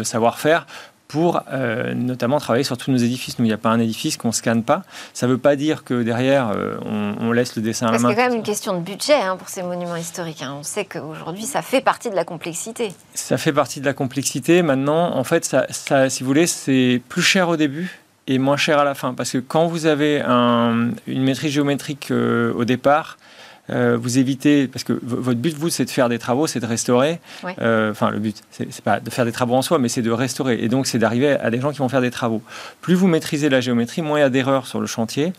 [0.05, 0.67] savoir-faire
[1.11, 3.41] pour euh, notamment travailler sur tous nos édifices.
[3.41, 4.85] Nous, il n'y a pas un édifice qu'on ne scanne pas.
[5.13, 6.77] Ça ne veut pas dire que derrière, euh,
[7.21, 8.11] on, laisse le dessin à la main.
[8.11, 10.43] C'est quand même une question de budget hein, pour ces monuments historiques.
[10.43, 10.55] Hein.
[10.61, 12.93] On sait qu'aujourd'hui, ça fait partie de la complexité.
[13.15, 14.63] Ça fait partie de la complexité.
[14.63, 18.57] Maintenant, en fait, ça, ça si vous voulez, c'est plus cher au début et moins
[18.57, 19.13] cher à la fin.
[19.13, 23.19] Parce que quand vous avez un, une maîtrise géométrique euh, au départ,
[23.71, 26.67] euh, vous évitez, parce que votre but, vous, c'est de faire des travaux, c'est de
[26.67, 27.21] restaurer.
[27.61, 30.11] Euh, enfin, le but, c'est pas de faire des travaux en soi, mais c'est de
[30.11, 30.59] restaurer.
[30.61, 32.43] Et donc, c'est d'arriver à des gens qui vont faire des travaux.
[32.81, 35.33] Plus vous maîtrisez la géométrie, moins il y a d'erreurs sur le chantier,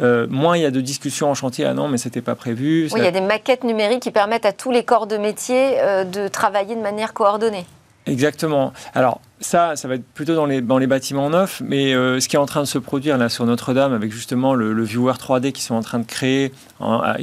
[0.00, 1.64] euh, moins il y a de discussions en chantier.
[1.64, 2.88] Ah non, mais c'était pas prévu.
[2.92, 5.76] Oui, il y a des maquettes numériques qui permettent à tous les corps de métier
[6.12, 7.66] de travailler de manière coordonnée.
[8.08, 8.72] Exactement.
[8.94, 12.38] Alors, ça, ça va être plutôt dans les, bâtiments neufs, mais euh, ce qui est
[12.38, 15.74] en train de se produire là sur Notre-Dame, avec justement le, viewer 3D qui sont
[15.74, 16.52] en train de créer,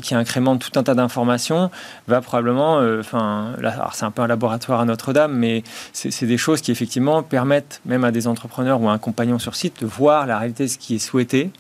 [0.02, 1.72] qui incrémente tout un tas d'informations,
[2.08, 3.56] va probablement, euh, enfin,
[3.94, 8.04] c'est un peu un laboratoire à Notre-Dame, mais c'est des choses qui effectivement permettent même
[8.04, 10.78] à des entrepreneurs ou à un compagnon sur site de voir la réalité de ce
[10.78, 11.52] qui est souhaité,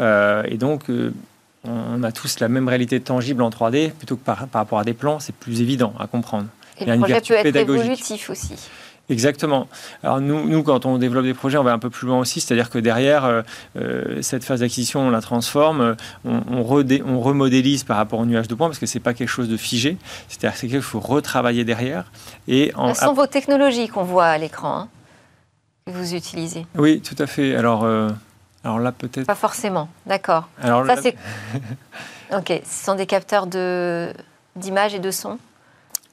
[0.00, 0.84] euh, et donc
[1.64, 4.94] on a tous la même réalité tangible en 3D plutôt que par rapport à des
[4.94, 6.48] plans, c'est plus évident à comprendre.
[6.82, 8.54] Et le projet peut être évolutif aussi.
[9.08, 9.68] Exactement.
[10.02, 12.40] Alors nous, nous, quand on développe des projets, on va un peu plus loin aussi,
[12.40, 13.42] c'est-à-dire que derrière, euh,
[13.76, 18.48] euh, cette phase d'acquisition, on la transforme, euh, on, on, remodélise par rapport au nuage
[18.48, 22.10] de points, parce que c'est pas quelque chose de figé, c'est-à-dire qu'il faut retravailler derrière.
[22.46, 24.88] Et en, Ce sont vos technologies qu'on voit à l'écran, hein,
[25.86, 26.64] que vous utilisez.
[26.76, 27.56] Oui, tout à fait.
[27.56, 27.84] Alors,
[28.64, 29.26] alors là, peut-être...
[29.26, 30.48] Pas forcément, d'accord.
[30.62, 31.16] Alors Ça, c'est...
[32.32, 34.12] ok, ce sont des capteurs de...
[34.54, 35.38] d'images et de sons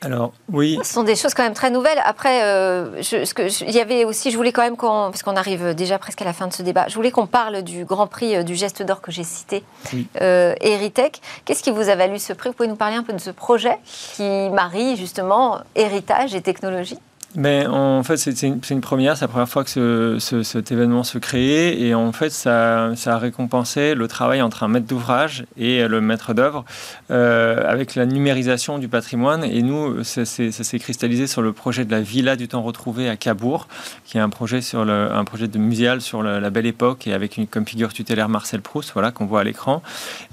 [0.02, 0.80] alors, oui.
[0.84, 2.02] Ce sont des choses quand même très nouvelles.
[2.06, 5.36] Après, euh, ce que, il y avait aussi, je voulais quand même qu'on, parce qu'on
[5.36, 8.08] arrive déjà presque à la fin de ce débat, je voulais qu'on parle du Grand
[8.08, 10.08] Prix euh, du geste d'or que j'ai cité, oui.
[10.22, 11.20] euh, Eritech.
[11.44, 12.50] Qu'est-ce qui vous a valu ce prix?
[12.50, 13.78] Vous pouvez nous parler un peu de ce projet
[14.16, 16.98] qui marie justement héritage et technologie?
[17.36, 21.20] Mais en fait, c'est une, première, c'est la première fois que ce, cet événement se
[21.20, 21.80] créait.
[21.80, 26.34] Et en fait, ça, a récompensé le travail entre un maître d'ouvrage et le maître
[26.34, 26.66] d'œuvre
[27.12, 29.44] euh, avec la numérisation du patrimoine.
[29.44, 33.16] Et nous, ça, s'est cristallisé sur le projet de la Villa du temps retrouvé à
[33.16, 33.68] Cabourg,
[34.06, 37.38] qui est un projet, sur un projet de muséal sur la belle époque et avec
[37.38, 39.84] une, comme figure tutélaire Marcel Proust, voilà, qu'on voit à l'écran,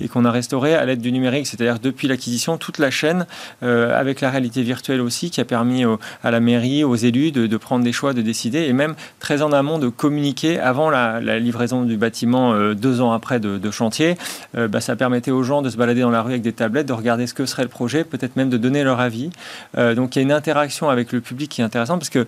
[0.00, 3.26] et qu'on a restauré à l'aide du numérique, c'est-à-dire depuis l'acquisition, toute la chaîne,
[3.62, 5.84] euh, avec la réalité virtuelle aussi, qui a permis
[6.24, 9.52] à la mairie, aux élus de, prendre des choix, de décider, et même très en
[9.52, 14.16] amont de communiquer avant la, livraison du bâtiment euh, deux ans après de, chantier.
[14.56, 16.86] Euh, bah, ça permettait aux gens de se balader dans la rue avec des tablettes,
[16.86, 19.30] de regarder ce que serait le projet, peut-être même de donner leur avis.
[19.76, 22.26] Euh, donc il y a une interaction avec le public qui est intéressante parce que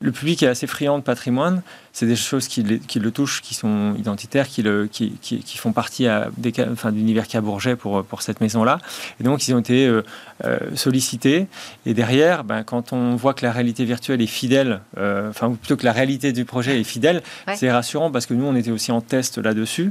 [0.00, 1.62] le public est assez friand de patrimoine.
[1.98, 6.06] C'est des choses qui, le touchent, qui sont identitaires, qui, le, qui, qui, font partie
[6.06, 8.80] à des, enfin, d'univers Cabourget pour, pour cette maison-là.
[9.18, 10.02] Et donc, ils ont été euh,
[10.44, 11.46] euh, sollicités.
[11.86, 15.78] Et derrière, ben, quand on voit que la réalité virtuelle est fidèle, euh, enfin, plutôt
[15.78, 17.22] que la réalité du projet est fidèle,
[17.54, 19.90] c'est rassurant parce que nous, on était aussi en test là-dessus.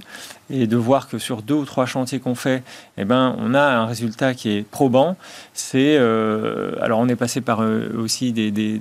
[0.52, 2.62] Et de voir que sur deux ou trois chantiers qu'on fait,
[3.00, 5.18] eh ben, on a un résultat qui est probant.
[5.56, 7.64] C'est, alors, on est passé par
[7.98, 8.80] aussi des, des,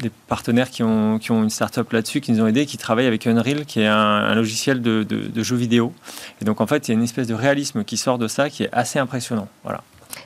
[0.00, 3.06] des partenaires qui ont, qui ont une start-up là-dessus, qui nous ont aidés, qui travaillent
[3.06, 5.92] avec Unreal, qui est un, logiciel de, de, jeux vidéo.
[6.40, 8.50] Et donc, en fait, il y a une espèce de réalisme qui sort de ça
[8.50, 9.48] qui est assez impressionnant.
[9.62, 9.82] Voilà.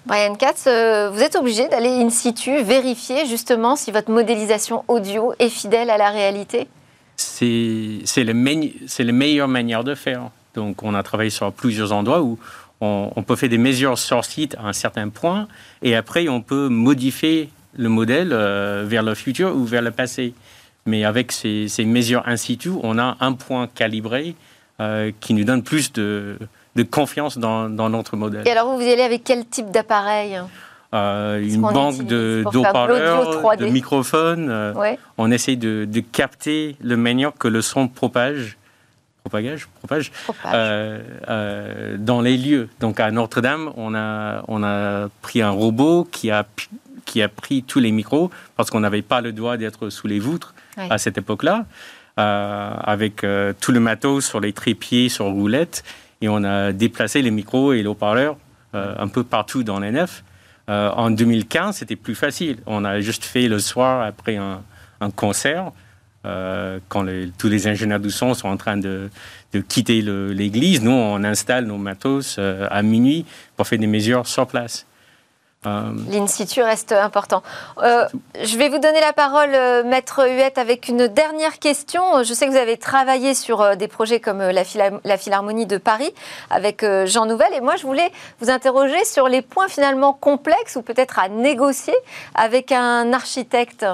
[0.07, 5.35] Brian Katz, euh, vous êtes obligé d'aller in situ vérifier justement si votre modélisation audio
[5.39, 6.69] est fidèle à la réalité
[7.17, 10.31] C'est la meilleure manière de faire.
[10.55, 12.39] Donc, on a travaillé sur plusieurs endroits où
[12.81, 15.49] on, on peut faire des mesures sur site à un certain point
[15.83, 20.35] et après, on peut modifier le modèle euh, vers le futur ou vers le passé.
[20.91, 24.35] Mais avec ces, mesures in situ, on a un point calibré
[24.81, 26.37] euh, qui nous donne plus de,
[26.91, 28.43] confiance dans, notre modèle.
[28.45, 30.41] Et alors, vous, y allez avec quel type d'appareil
[30.93, 34.75] euh, une banque de d'eau-parleurs, de microphones.
[35.17, 38.59] On essaye de, capter le manière que le son propage,
[39.23, 40.11] propagage, propage,
[40.45, 42.69] dans les lieux.
[42.81, 46.45] Donc à Notre-Dame, on a, on a pris un robot qui a
[47.11, 50.21] qui a pris tous les micros parce qu'on n'avait pas le droit d'être sous les
[50.77, 51.67] à cette époque-là,
[52.19, 55.85] euh, avec euh, tout le matos sur les trépieds, sur roulettes.
[56.21, 58.37] et on a déplacé les micros et les haut-parleurs
[58.73, 60.23] un peu partout dans les nefs.
[60.69, 62.59] en 2015, c'était plus facile.
[62.67, 64.63] On a juste fait le soir après un,
[65.17, 65.73] concert.
[66.23, 67.07] quand
[67.37, 69.11] tous les ingénieurs du son sont en train de,
[69.53, 73.25] de quitter l'église, nous, on installe nos matos à minuit
[73.57, 74.87] pour faire des mesures sur place.
[75.67, 77.43] Euh, L'in situ reste important.
[77.83, 78.07] Euh,
[78.43, 82.23] je vais vous donner la parole, euh, Maître Huette, avec une dernière question.
[82.23, 86.15] Je sais que vous avez travaillé sur des projets comme la, Philharmonie de Paris
[86.49, 87.53] avec Jean Nouvel.
[87.53, 91.95] Et moi, je voulais vous interroger sur les points finalement complexes ou peut-être à négocier
[92.35, 93.85] avec un architecte.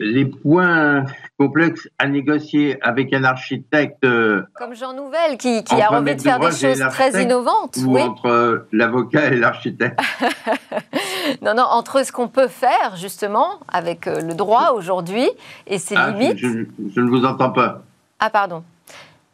[0.00, 1.04] Les points
[1.38, 4.04] complexe à négocier avec un architecte.
[4.04, 7.78] Euh, Comme Jean Nouvel, qui, qui a envie de faire des choses très innovantes.
[7.84, 9.98] Ou entre l'avocat et l'architecte.
[11.42, 15.28] non, non, entre ce qu'on peut faire, justement, avec euh, le droit aujourd'hui
[15.66, 16.38] et ses ah, limites.
[16.38, 17.82] Je, je, ne vous entends pas.
[18.20, 18.62] Ah, pardon.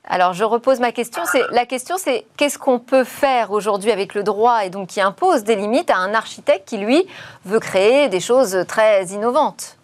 [0.07, 1.23] Alors, je repose ma question.
[1.51, 5.45] La question, c'est qu'est-ce qu'on peut faire aujourd'hui avec le droit et donc qui impose
[5.45, 7.07] des limites à un architecte qui, lui,
[7.45, 9.79] veut créer des choses très innovantes?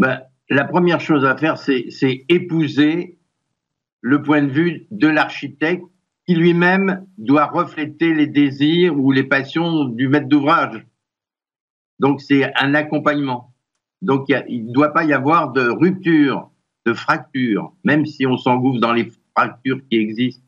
[0.00, 3.18] Ben, La première chose à faire, c'est épouser
[4.00, 5.84] le point de vue de l'architecte
[6.26, 10.86] qui lui-même doit refléter les désirs ou les passions du maître d'ouvrage.
[11.98, 13.54] Donc c'est un accompagnement.
[14.00, 16.50] Donc il ne doit pas y avoir de rupture,
[16.86, 20.42] de fracture, même si on s'engouffre dans les fractures qui existent,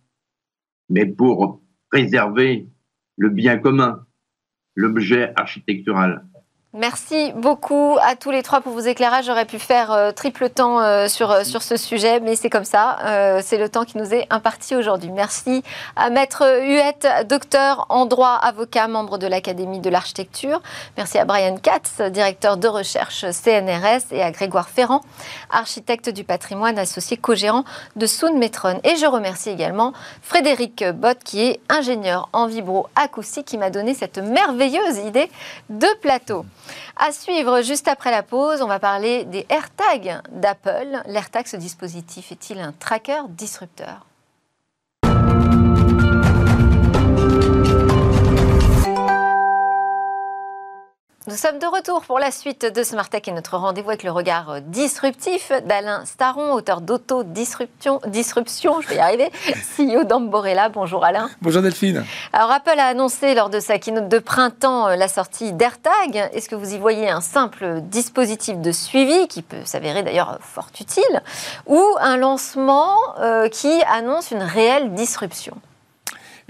[0.88, 1.60] mais pour
[1.90, 2.68] préserver
[3.18, 4.06] le bien commun,
[4.74, 6.24] l'objet architectural.
[6.74, 9.26] Merci beaucoup à tous les trois pour vos éclairages.
[9.26, 12.64] J'aurais pu faire euh, triple temps euh, sur, euh, sur ce sujet, mais c'est comme
[12.64, 13.40] ça.
[13.42, 15.10] c'est le temps qui nous est imparti aujourd'hui.
[15.10, 15.62] Merci
[15.96, 20.62] à Maître Huette, docteur en droit, avocat, membre de l'Académie de l'architecture.
[20.96, 25.02] Merci à Brian Katz, directeur de recherche CNRS, et à Grégoire Ferrand,
[25.50, 27.64] architecte du patrimoine associé co-gérant
[27.96, 28.80] de Soun Metron.
[28.82, 34.16] Et je remercie également Frédéric Bott, qui est ingénieur en vibro-acoustique, qui m'a donné cette
[34.16, 35.30] merveilleuse idée
[35.68, 36.46] de plateau.
[36.96, 41.02] À suivre juste après la pause, on va parler des AirTags d'Apple.
[41.06, 44.06] L'AirTag, ce dispositif, est-il un tracker disrupteur?
[51.32, 54.10] Nous sommes de retour pour la suite de Smart Tech et notre rendez-vous avec le
[54.10, 59.30] regard disruptif d'Alain Staron, auteur d'Auto-Disruption, disruption, je vais y arriver,
[59.76, 60.68] CEO d'Amborella.
[60.68, 61.30] Bonjour Alain.
[61.40, 62.04] Bonjour Delphine.
[62.34, 66.28] Alors Apple a annoncé lors de sa keynote de printemps euh, la sortie d'AirTag.
[66.34, 70.68] Est-ce que vous y voyez un simple dispositif de suivi qui peut s'avérer d'ailleurs fort
[70.78, 71.22] utile
[71.64, 75.56] ou un lancement euh, qui annonce une réelle disruption?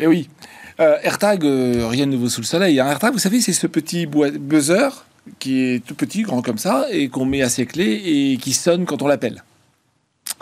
[0.00, 0.28] Eh oui.
[0.80, 2.80] Euh, AirTag, euh, rien de nouveau sous le soleil.
[2.80, 5.04] Un AirTag, vous savez, c'est ce petit buzzer
[5.38, 8.52] qui est tout petit, grand comme ça, et qu'on met à ses clés et qui
[8.52, 9.44] sonne quand on l'appelle.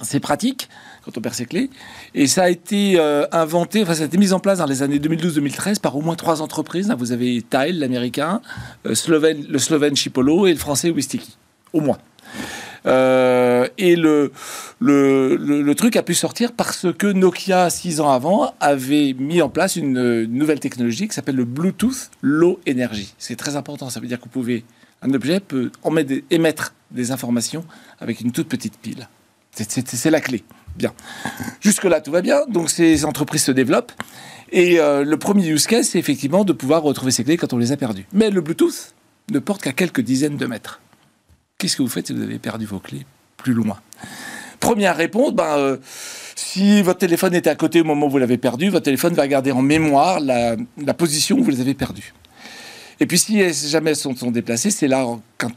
[0.02, 0.68] C'est pratique
[1.04, 1.70] quand on perd ses clés.
[2.14, 4.82] Et ça a été euh, inventé, enfin ça a été mis en place dans les
[4.82, 6.92] années 2012-2013 par au moins trois entreprises.
[6.98, 8.40] vous avez Tile, l'américain,
[8.84, 11.36] le slovène Chipolo et le français Wistiki.
[11.72, 11.98] Au moins.
[12.86, 14.32] Euh, et le,
[14.80, 19.76] le, truc a pu sortir parce que Nokia, six ans avant, avait mis en place
[19.76, 23.14] une, nouvelle technologie qui s'appelle le Bluetooth Low Energy.
[23.18, 23.90] C'est très important.
[23.90, 24.30] Ça veut dire que vous
[25.14, 25.70] objet peut
[26.30, 27.64] émettre des informations
[28.00, 29.08] avec une toute petite pile.
[29.52, 30.44] C'est la clé.
[30.76, 30.92] Bien.
[31.60, 32.46] Jusque-là, tout va bien.
[32.48, 33.92] Donc, ces entreprises se développent.
[34.52, 37.58] Et euh, le premier use case, c'est effectivement de pouvoir retrouver ses clés quand on
[37.58, 38.06] les a perdues.
[38.12, 38.94] Mais le Bluetooth
[39.30, 40.80] ne porte qu'à quelques dizaines de mètres.
[41.60, 43.04] Qu'est-ce que vous faites si vous avez perdu vos clés
[43.36, 43.78] plus loin?
[44.60, 45.76] Première réponse, ben, euh,
[46.34, 49.28] si votre téléphone était à côté au moment où vous l'avez perdu, votre téléphone va
[49.28, 50.56] garder en mémoire la,
[50.94, 52.14] position où vous les avez perdus.
[52.98, 55.06] Et puis si jamais sont, sont déplacés, c'est là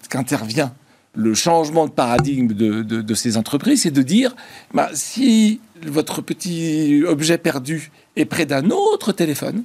[0.10, 0.74] qu'intervient
[1.16, 4.36] le changement de paradigme de, ces entreprises, c'est de dire,
[4.74, 9.64] ben, si votre petit objet perdu est près d'un autre téléphone,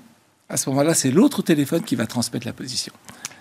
[0.48, 2.92] à ce moment-là, c'est l'autre téléphone qui va transmettre la position.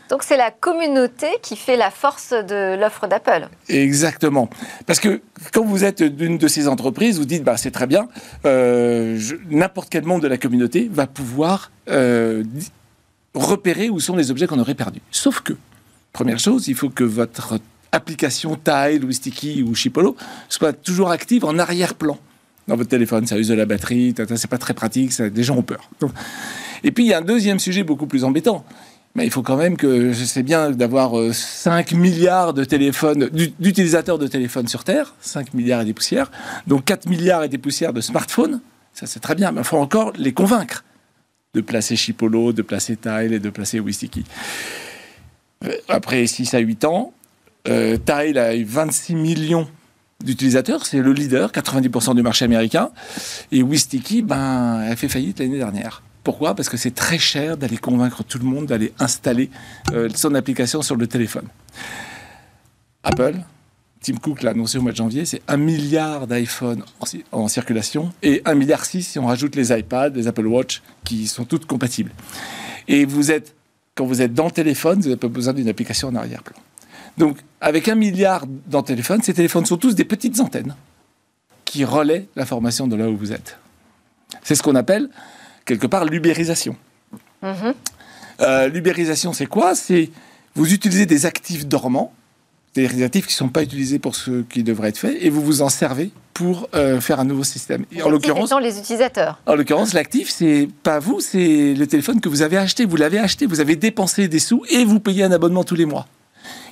[0.09, 3.49] Donc c'est la communauté qui fait la force de l'offre d'Apple.
[3.67, 4.49] Exactement.
[4.85, 5.21] Parce que
[5.53, 8.07] quand vous êtes d'une de ces entreprises, vous dites, bah, c'est très bien,
[8.45, 12.43] euh, n'importe quel membre de la communauté va pouvoir euh,
[13.33, 15.01] repérer où sont les objets qu'on aurait perdus.
[15.11, 15.53] Sauf que,
[16.13, 17.59] première chose, il faut que votre
[17.91, 20.15] application Tile ou Sticky ou Chipolo
[20.49, 22.17] soit toujours active en arrière-plan
[22.67, 23.25] dans votre téléphone.
[23.27, 25.89] Ça use de la batterie, c'est pas très pratique, ça, les gens ont peur.
[26.83, 28.65] et puis il y a un deuxième sujet beaucoup plus embêtant
[29.17, 34.19] mais il faut quand même que c'est bien d'avoir 5 euh, milliards de téléphones, d'utilisateurs
[34.19, 36.29] de téléphones sur Terre, 5 milliards et des poussières,
[36.67, 38.61] donc 4 milliards et des poussières de smartphones.
[38.93, 40.83] Ça, c'est très bien, mais il faut encore les convaincre
[41.55, 44.23] de placer Chipolo, de placer Tile et de placer Wistiki.
[45.65, 47.11] Euh, après 6 à 8 ans,
[47.67, 49.67] euh, Tile a eu 26 millions
[50.23, 52.91] d'utilisateurs, c'est le leader, 90% du marché américain.
[53.51, 56.03] Et Wistiki, ben, a fait faillite l'année dernière.
[56.27, 56.55] Pourquoi?
[56.55, 59.49] Parce que c'est très cher d'aller convaincre tout le monde d'aller installer
[59.93, 61.47] euh, son application sur le téléphone.
[63.01, 63.35] Apple,
[64.01, 66.83] Tim Cook l'a annoncé au mois de janvier, c'est un milliard d'iPhone
[67.31, 71.27] en, circulation et un milliard six si on rajoute les iPads, les Apple Watch, qui
[71.27, 72.11] sont toutes compatibles.
[72.89, 73.55] Et vous êtes,
[73.95, 76.57] quand vous êtes dans le téléphone, vous n'avez pas besoin d'une application en arrière-plan.
[77.17, 80.75] Donc, avec un milliard dans le téléphone, ces téléphones sont tous des petites antennes
[81.63, 83.57] qui relaient l'information de là où vous êtes.
[84.43, 85.09] C'est ce qu'on appelle,
[85.67, 86.75] quelque part, l'ubérisation.
[87.43, 87.73] Mhm.
[88.41, 89.75] Euh, l'ubérisation, c'est quoi?
[89.75, 90.09] C'est
[90.55, 92.11] vous utilisez des actifs dormants,
[92.73, 95.41] des actifs qui ne sont pas utilisés pour ce qui devrait être fait, et vous
[95.41, 97.85] vous en servez pour euh, faire un nouveau système.
[97.91, 99.39] Et en l'occurrence, les utilisateurs?
[99.45, 102.85] En l'occurrence, l'actif, c'est pas vous, c'est le téléphone que vous avez acheté.
[102.85, 105.85] Vous l'avez acheté, vous avez dépensé des sous et vous payez un abonnement tous les
[105.85, 106.07] mois.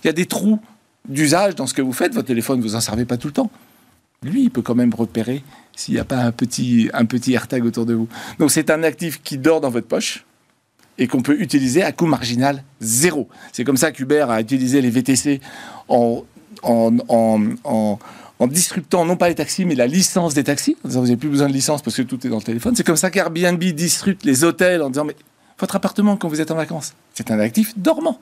[0.04, 0.60] Il y a des trous
[1.08, 2.14] d'usage dans ce que vous faites.
[2.14, 3.50] Votre téléphone, vous en servez pas tout le temps.
[4.24, 5.44] Lui, il peut quand même repérer
[5.76, 8.08] s'il n'y a pas un petit, un petit autour de vous.
[8.40, 10.26] Donc c'est un actif qui dort dans votre poche
[10.98, 13.28] et qu'on peut utiliser à coût marginal zéro.
[13.52, 15.42] C'est comme ça qu'Uber a utilisé les VTC
[15.90, 16.24] en,
[16.64, 18.00] en, en,
[18.40, 20.78] en, disruptant non pas les taxis, mais la licence des taxis.
[20.84, 22.76] vous n'avez plus besoin de licence parce que tout est dans le téléphone.
[22.76, 25.16] C'est comme ça qu'Airbnb disrupte les hôtels en disant mais
[25.60, 28.20] votre appartement quand vous êtes en vacances, c'est un actif dormant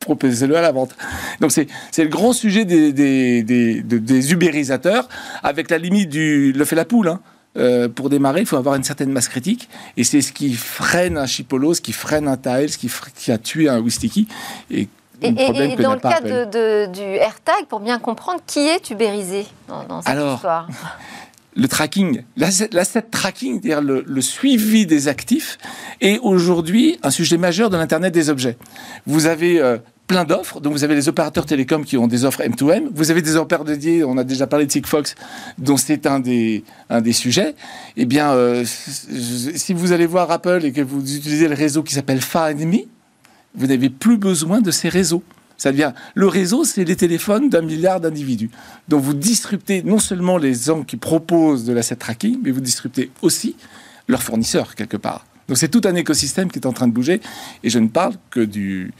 [0.00, 0.96] proposez-le à la vente.
[1.40, 5.08] Donc c'est le grand sujet des, des, des, des, ubérisateurs,
[5.42, 7.08] avec la limite du le fait la poule.
[7.08, 7.20] Hein.
[7.56, 11.18] Euh, pour démarrer, il faut avoir une certaine masse critique, et c'est ce qui freine
[11.18, 14.28] un Chipolo, ce qui freine un Tael, ce qui, qui a tué un Wistiki.
[14.70, 14.88] Et,
[15.20, 15.32] et,
[15.76, 20.10] dans le cas de, du AirTag, pour bien comprendre, qui est ubérisé dans, dans cette
[20.10, 20.68] Alors, histoire?
[21.60, 25.58] le tracking, l'asset tracking, c'est-à-dire le, suivi des actifs,
[26.00, 28.56] est aujourd'hui un sujet majeur de l'Internet des objets.
[29.06, 32.40] Vous avez euh, plein d'offres, donc vous avez les opérateurs télécoms qui ont des offres
[32.40, 35.14] M2M, vous avez des opérateurs dédiés, on a déjà parlé de Sigfox,
[35.58, 37.54] dont c'est un des, un des sujets.
[37.98, 41.92] Eh bien, euh, si vous allez voir Apple et que vous utilisez le réseau qui
[41.92, 42.86] s'appelle Find Me,
[43.54, 45.22] vous n'avez plus besoin de ces réseaux.
[45.60, 48.50] Ça devient le réseau, c'est les téléphones d'un milliard d'individus.
[48.88, 53.10] Donc vous disruptez non seulement les gens qui proposent de l'asset tracking, mais vous disruptez
[53.20, 53.56] aussi
[54.08, 55.26] leurs fournisseurs quelque part.
[55.48, 57.20] Donc c'est tout un écosystème qui est en train de bouger,
[57.62, 58.94] et je ne parle que du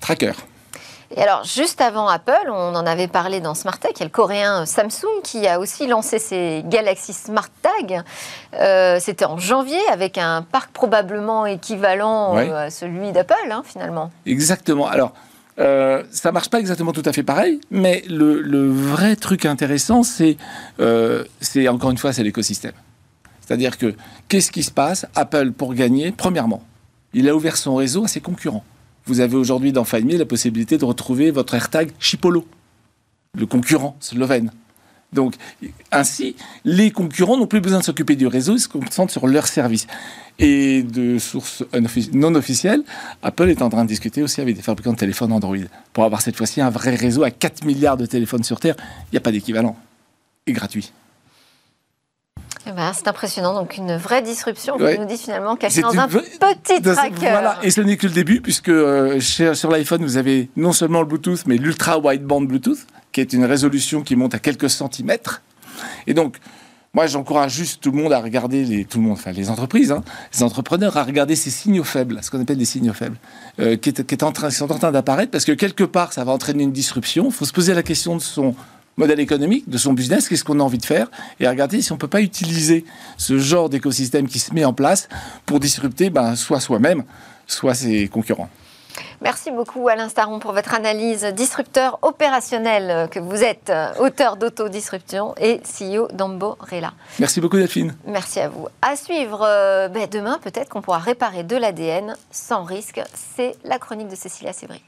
[0.00, 0.34] tracker.
[1.16, 4.06] Et alors, juste avant Apple, on en avait parlé dans Smart Tech, il y a
[4.06, 8.04] le coréen Samsung qui a aussi lancé ses Galaxy Smart Tag.
[8.54, 14.12] Euh, c'était en janvier avec un parc probablement équivalent euh, à celui d'Apple, hein, finalement.
[14.26, 14.86] Exactement.
[14.86, 15.12] Alors,
[15.58, 20.02] euh, ça marche pas exactement tout à fait pareil, mais le, vrai truc intéressant,
[20.80, 22.72] euh, c'est encore une fois, c'est l'écosystème.
[23.40, 23.94] C'est-à-dire que
[24.28, 25.06] qu'est-ce qui se passe?
[25.14, 26.64] Apple, pour gagner, premièrement,
[27.12, 28.64] il a ouvert son réseau à ses concurrents.
[29.06, 32.46] Vous avez aujourd'hui dans Find la possibilité de retrouver votre AirTag Chipolo,
[33.36, 34.50] le concurrent slovène.
[35.14, 35.34] Donc,
[35.92, 39.46] ainsi, les concurrents n'ont plus besoin de s'occuper du réseau, ils se concentrent sur leur
[39.46, 39.86] service.
[40.38, 41.62] Et de sources
[42.12, 42.82] non officielles,
[43.22, 45.56] Apple est en train de discuter aussi avec des fabricants de téléphones Android
[45.92, 48.74] pour avoir cette fois-ci un vrai réseau à 4 milliards de téléphones sur Terre.
[48.78, 49.76] Il n'y a pas d'équivalent.
[50.46, 50.92] Et gratuit.
[52.66, 54.78] Eh ben, c'est impressionnant, donc une vraie disruption.
[54.78, 57.30] Vous nous dites finalement cachée dans un petit tracker.
[57.30, 61.00] Voilà, et ce n'est que le début, puisque euh, sur l'iPhone, vous avez non seulement
[61.00, 65.40] le Bluetooth, mais l'ultra wideband Bluetooth, qui est une résolution qui monte à quelques centimètres.
[66.08, 66.36] Et donc,
[66.92, 69.92] moi, j'encourage juste tout le monde à regarder les, tout le monde, enfin les entreprises,
[69.92, 70.02] hein,
[70.34, 73.16] les entrepreneurs à regarder ces signaux faibles, ce qu'on appelle des signaux faibles,
[73.60, 76.24] euh, qui, est, en train, qui sont en train d'apparaître, parce que quelque part, ça
[76.24, 77.26] va entraîner une disruption.
[77.26, 78.54] Il faut se poser la question de son
[78.96, 81.08] modèle économique, de son business, qu'est-ce qu'on a envie de faire,
[81.38, 82.84] et regarder si on peut pas utiliser
[83.16, 85.08] ce genre d'écosystème qui se met en place
[85.46, 87.04] pour disrupter, ben, soit soi-même,
[87.46, 88.50] soit ses concurrents.
[89.20, 95.34] Merci beaucoup Alain Staron pour votre analyse disrupteur opérationnel que vous êtes, euh, auteur d'autodisruption
[95.38, 96.92] et CEO d'Amborella.
[97.18, 97.96] Merci beaucoup Delphine.
[98.06, 98.68] Merci à vous.
[98.82, 103.00] À suivre euh, ben, demain, peut-être qu'on pourra réparer de l'ADN sans risque.
[103.36, 104.82] C'est la chronique de Cécilia Sévry.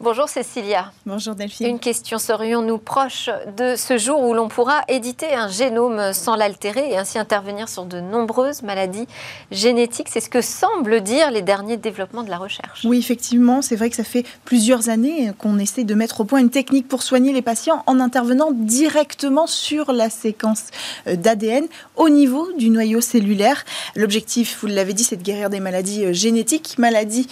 [0.00, 0.92] Bonjour Cécilia.
[1.06, 1.68] Bonjour Delphine.
[1.68, 6.90] Une question, serions-nous proches de ce jour où l'on pourra éditer un génome sans l'altérer
[6.90, 9.06] et ainsi intervenir sur de nombreuses maladies
[9.52, 10.08] génétiques?
[10.10, 12.84] C'est ce que semblent dire les derniers développements de la recherche.
[12.84, 16.40] Oui, effectivement, c'est vrai que ça fait plusieurs années qu'on essaie de mettre au point
[16.40, 20.64] une technique pour soigner les patients en intervenant directement sur la séquence
[21.06, 23.64] euh, d'ADN au niveau du noyau cellulaire.
[23.94, 27.28] L'objectif, vous l'avez dit, c'est de guérir des maladies euh, génétiques, maladies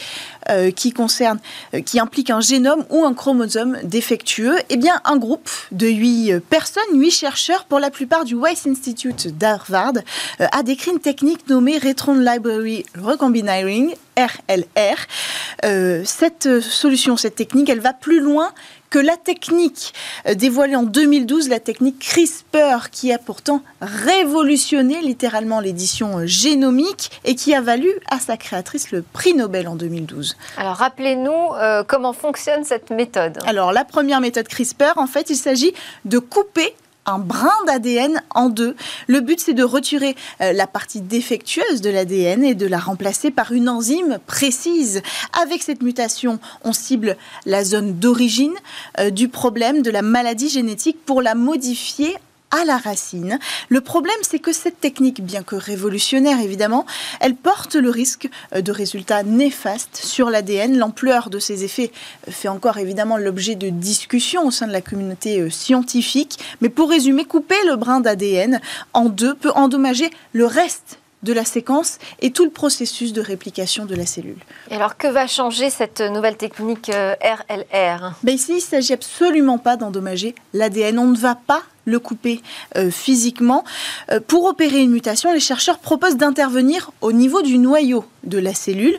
[0.49, 1.41] euh, qui concernent,
[1.85, 2.52] qui impliquent un génome
[2.91, 7.91] ou un chromosome défectueux Eh bien, un groupe de huit personnes, huit chercheurs, pour la
[7.91, 9.95] plupart du Weiss Institute d'Harvard,
[10.41, 16.05] euh, a décrit une technique nommée Retron Library Recombining RLR.
[16.05, 18.53] cette solution, cette technique, elle va plus loin
[18.93, 19.95] que la technique
[20.29, 27.11] euh, dévoilée en 2012, la technique CRISPR, qui a pourtant révolutionné littéralement l'édition euh, génomique
[27.25, 30.37] et qui a valu à sa créatrice le prix Nobel en 2012.
[30.59, 33.39] Alors rappelez-nous euh, comment fonctionne cette méthode.
[33.47, 35.73] Alors la première méthode CRISPR, en fait, il s'agit
[36.05, 36.75] de couper
[37.07, 38.77] un brin d'ADN en deux.
[39.07, 43.31] Le but, c'est de retirer euh, la partie défectueuse de l'ADN et de la remplacer
[43.31, 45.03] par une enzyme précise.
[45.43, 48.55] Avec cette mutation, on cible la zone d'origine
[48.99, 52.17] euh, du problème de la maladie génétique pour la modifier
[52.53, 53.39] à la racine.
[53.71, 56.87] Le problème, c'est que cette technique, bien que révolutionnaire évidemment,
[57.21, 60.79] elle porte le risque euh, de résultats néfastes sur l'ADN.
[60.79, 61.91] L'ampleur de ces effets
[62.29, 66.39] euh, fait encore évidemment l'objet de discussions au sein de la communauté euh, scientifique.
[66.61, 68.61] Mais pour résumer, couper le brin d'ADN
[68.93, 73.87] en deux peut endommager le reste de la séquence et tout le processus de réplication
[73.87, 74.41] de la cellule.
[74.71, 79.59] Et alors que va changer cette nouvelle technique RLR ben Ici, il ne s'agit absolument
[79.59, 80.99] pas d'endommager l'ADN.
[80.99, 82.43] On ne va pas le couper
[82.77, 83.65] euh, physiquement.
[84.11, 88.55] Euh, pour opérer une mutation, les chercheurs proposent d'intervenir au niveau du noyau de la
[88.55, 88.99] cellule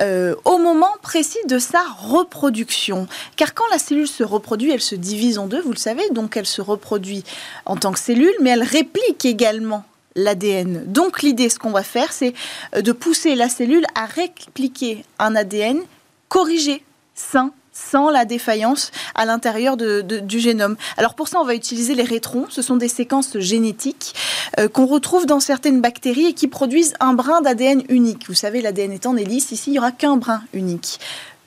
[0.00, 3.06] euh, au moment précis de sa reproduction.
[3.36, 6.36] Car quand la cellule se reproduit, elle se divise en deux, vous le savez, donc
[6.36, 7.24] elle se reproduit
[7.66, 10.84] en tant que cellule, mais elle réplique également l'ADN.
[10.86, 12.34] Donc l'idée, ce qu'on va faire, c'est
[12.76, 15.80] de pousser la cellule à répliquer un ADN
[16.28, 16.82] corrigé,
[17.14, 20.76] sain, sans la défaillance à l'intérieur du génome.
[20.96, 22.46] Alors pour ça, on va utiliser les rétrons.
[22.48, 24.14] Ce sont des séquences génétiques
[24.58, 28.26] euh, qu'on retrouve dans certaines bactéries et qui produisent un brin d'ADN unique.
[28.28, 29.52] Vous savez, l'ADN est en hélice.
[29.52, 31.00] Ici, il n'y aura qu'un brin unique.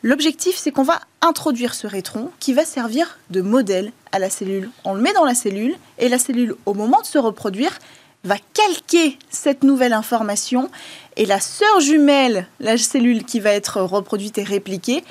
[0.03, 4.69] L'objectif, c'est qu'on va introduire ce rétron qui va servir de modèle à la cellule.
[4.83, 7.79] On le met dans la cellule et la cellule, au moment de se reproduire,
[8.23, 10.69] va calquer cette nouvelle information
[11.15, 15.03] et la sœur jumelle, la cellule qui va être reproduite et répliquée,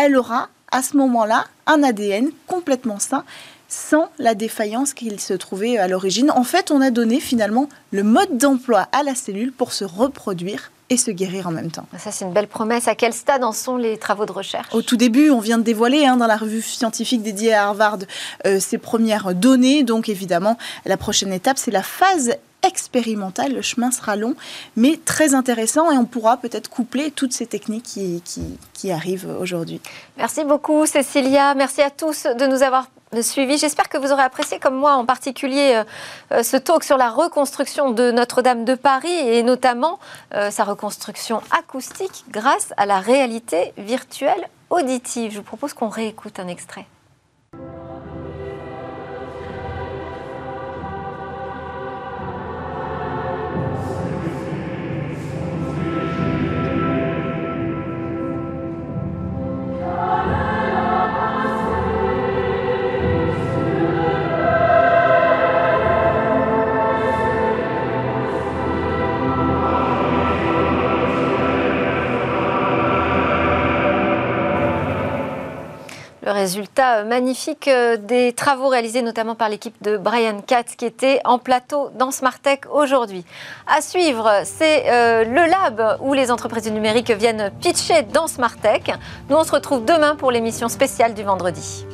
[0.00, 3.22] elle aura à ce moment-là un ADN complètement sain
[3.68, 6.30] sans la défaillance qu'il se trouvait à l'origine.
[6.30, 10.72] En fait, on a donné finalement le mode d'emploi à la cellule pour se reproduire
[10.88, 11.86] et se guérir en même temps.
[11.98, 12.88] Ça, c'est une belle promesse.
[12.88, 14.74] À quel stade en sont les travaux de recherche?
[14.74, 17.98] Au tout début, on vient de dévoiler hein, dans la revue scientifique dédiée à Harvard
[18.46, 19.84] euh, ces premières données.
[19.84, 23.52] Donc, évidemment, la prochaine étape, c'est la phase expérimental.
[23.52, 24.34] Le chemin sera long,
[24.76, 28.22] mais très intéressant et on pourra peut-être coupler toutes ces techniques qui,
[28.74, 29.80] qui, arrivent aujourd'hui.
[30.16, 31.54] Merci beaucoup, Cécilia.
[31.54, 32.86] Merci à tous de nous avoir
[33.20, 33.58] suivis.
[33.58, 35.84] J'espère que vous aurez apprécié, comme moi en particulier, euh,
[36.32, 39.98] euh, ce talk sur la reconstruction de Notre-Dame de Paris et notamment
[40.34, 45.32] euh, sa reconstruction acoustique grâce à la réalité virtuelle auditive.
[45.32, 46.86] Je vous propose qu'on réécoute un extrait.
[76.50, 81.38] Résultat magnifique euh, des travaux réalisés notamment par l'équipe de Brian Katz qui était en
[81.38, 83.24] plateau dans Smartech aujourd'hui.
[83.68, 88.90] À suivre, c'est euh, le lab où les entreprises du numérique viennent pitcher dans Smartech.
[89.28, 91.86] Nous, on se retrouve demain pour l'émission spéciale du vendredi.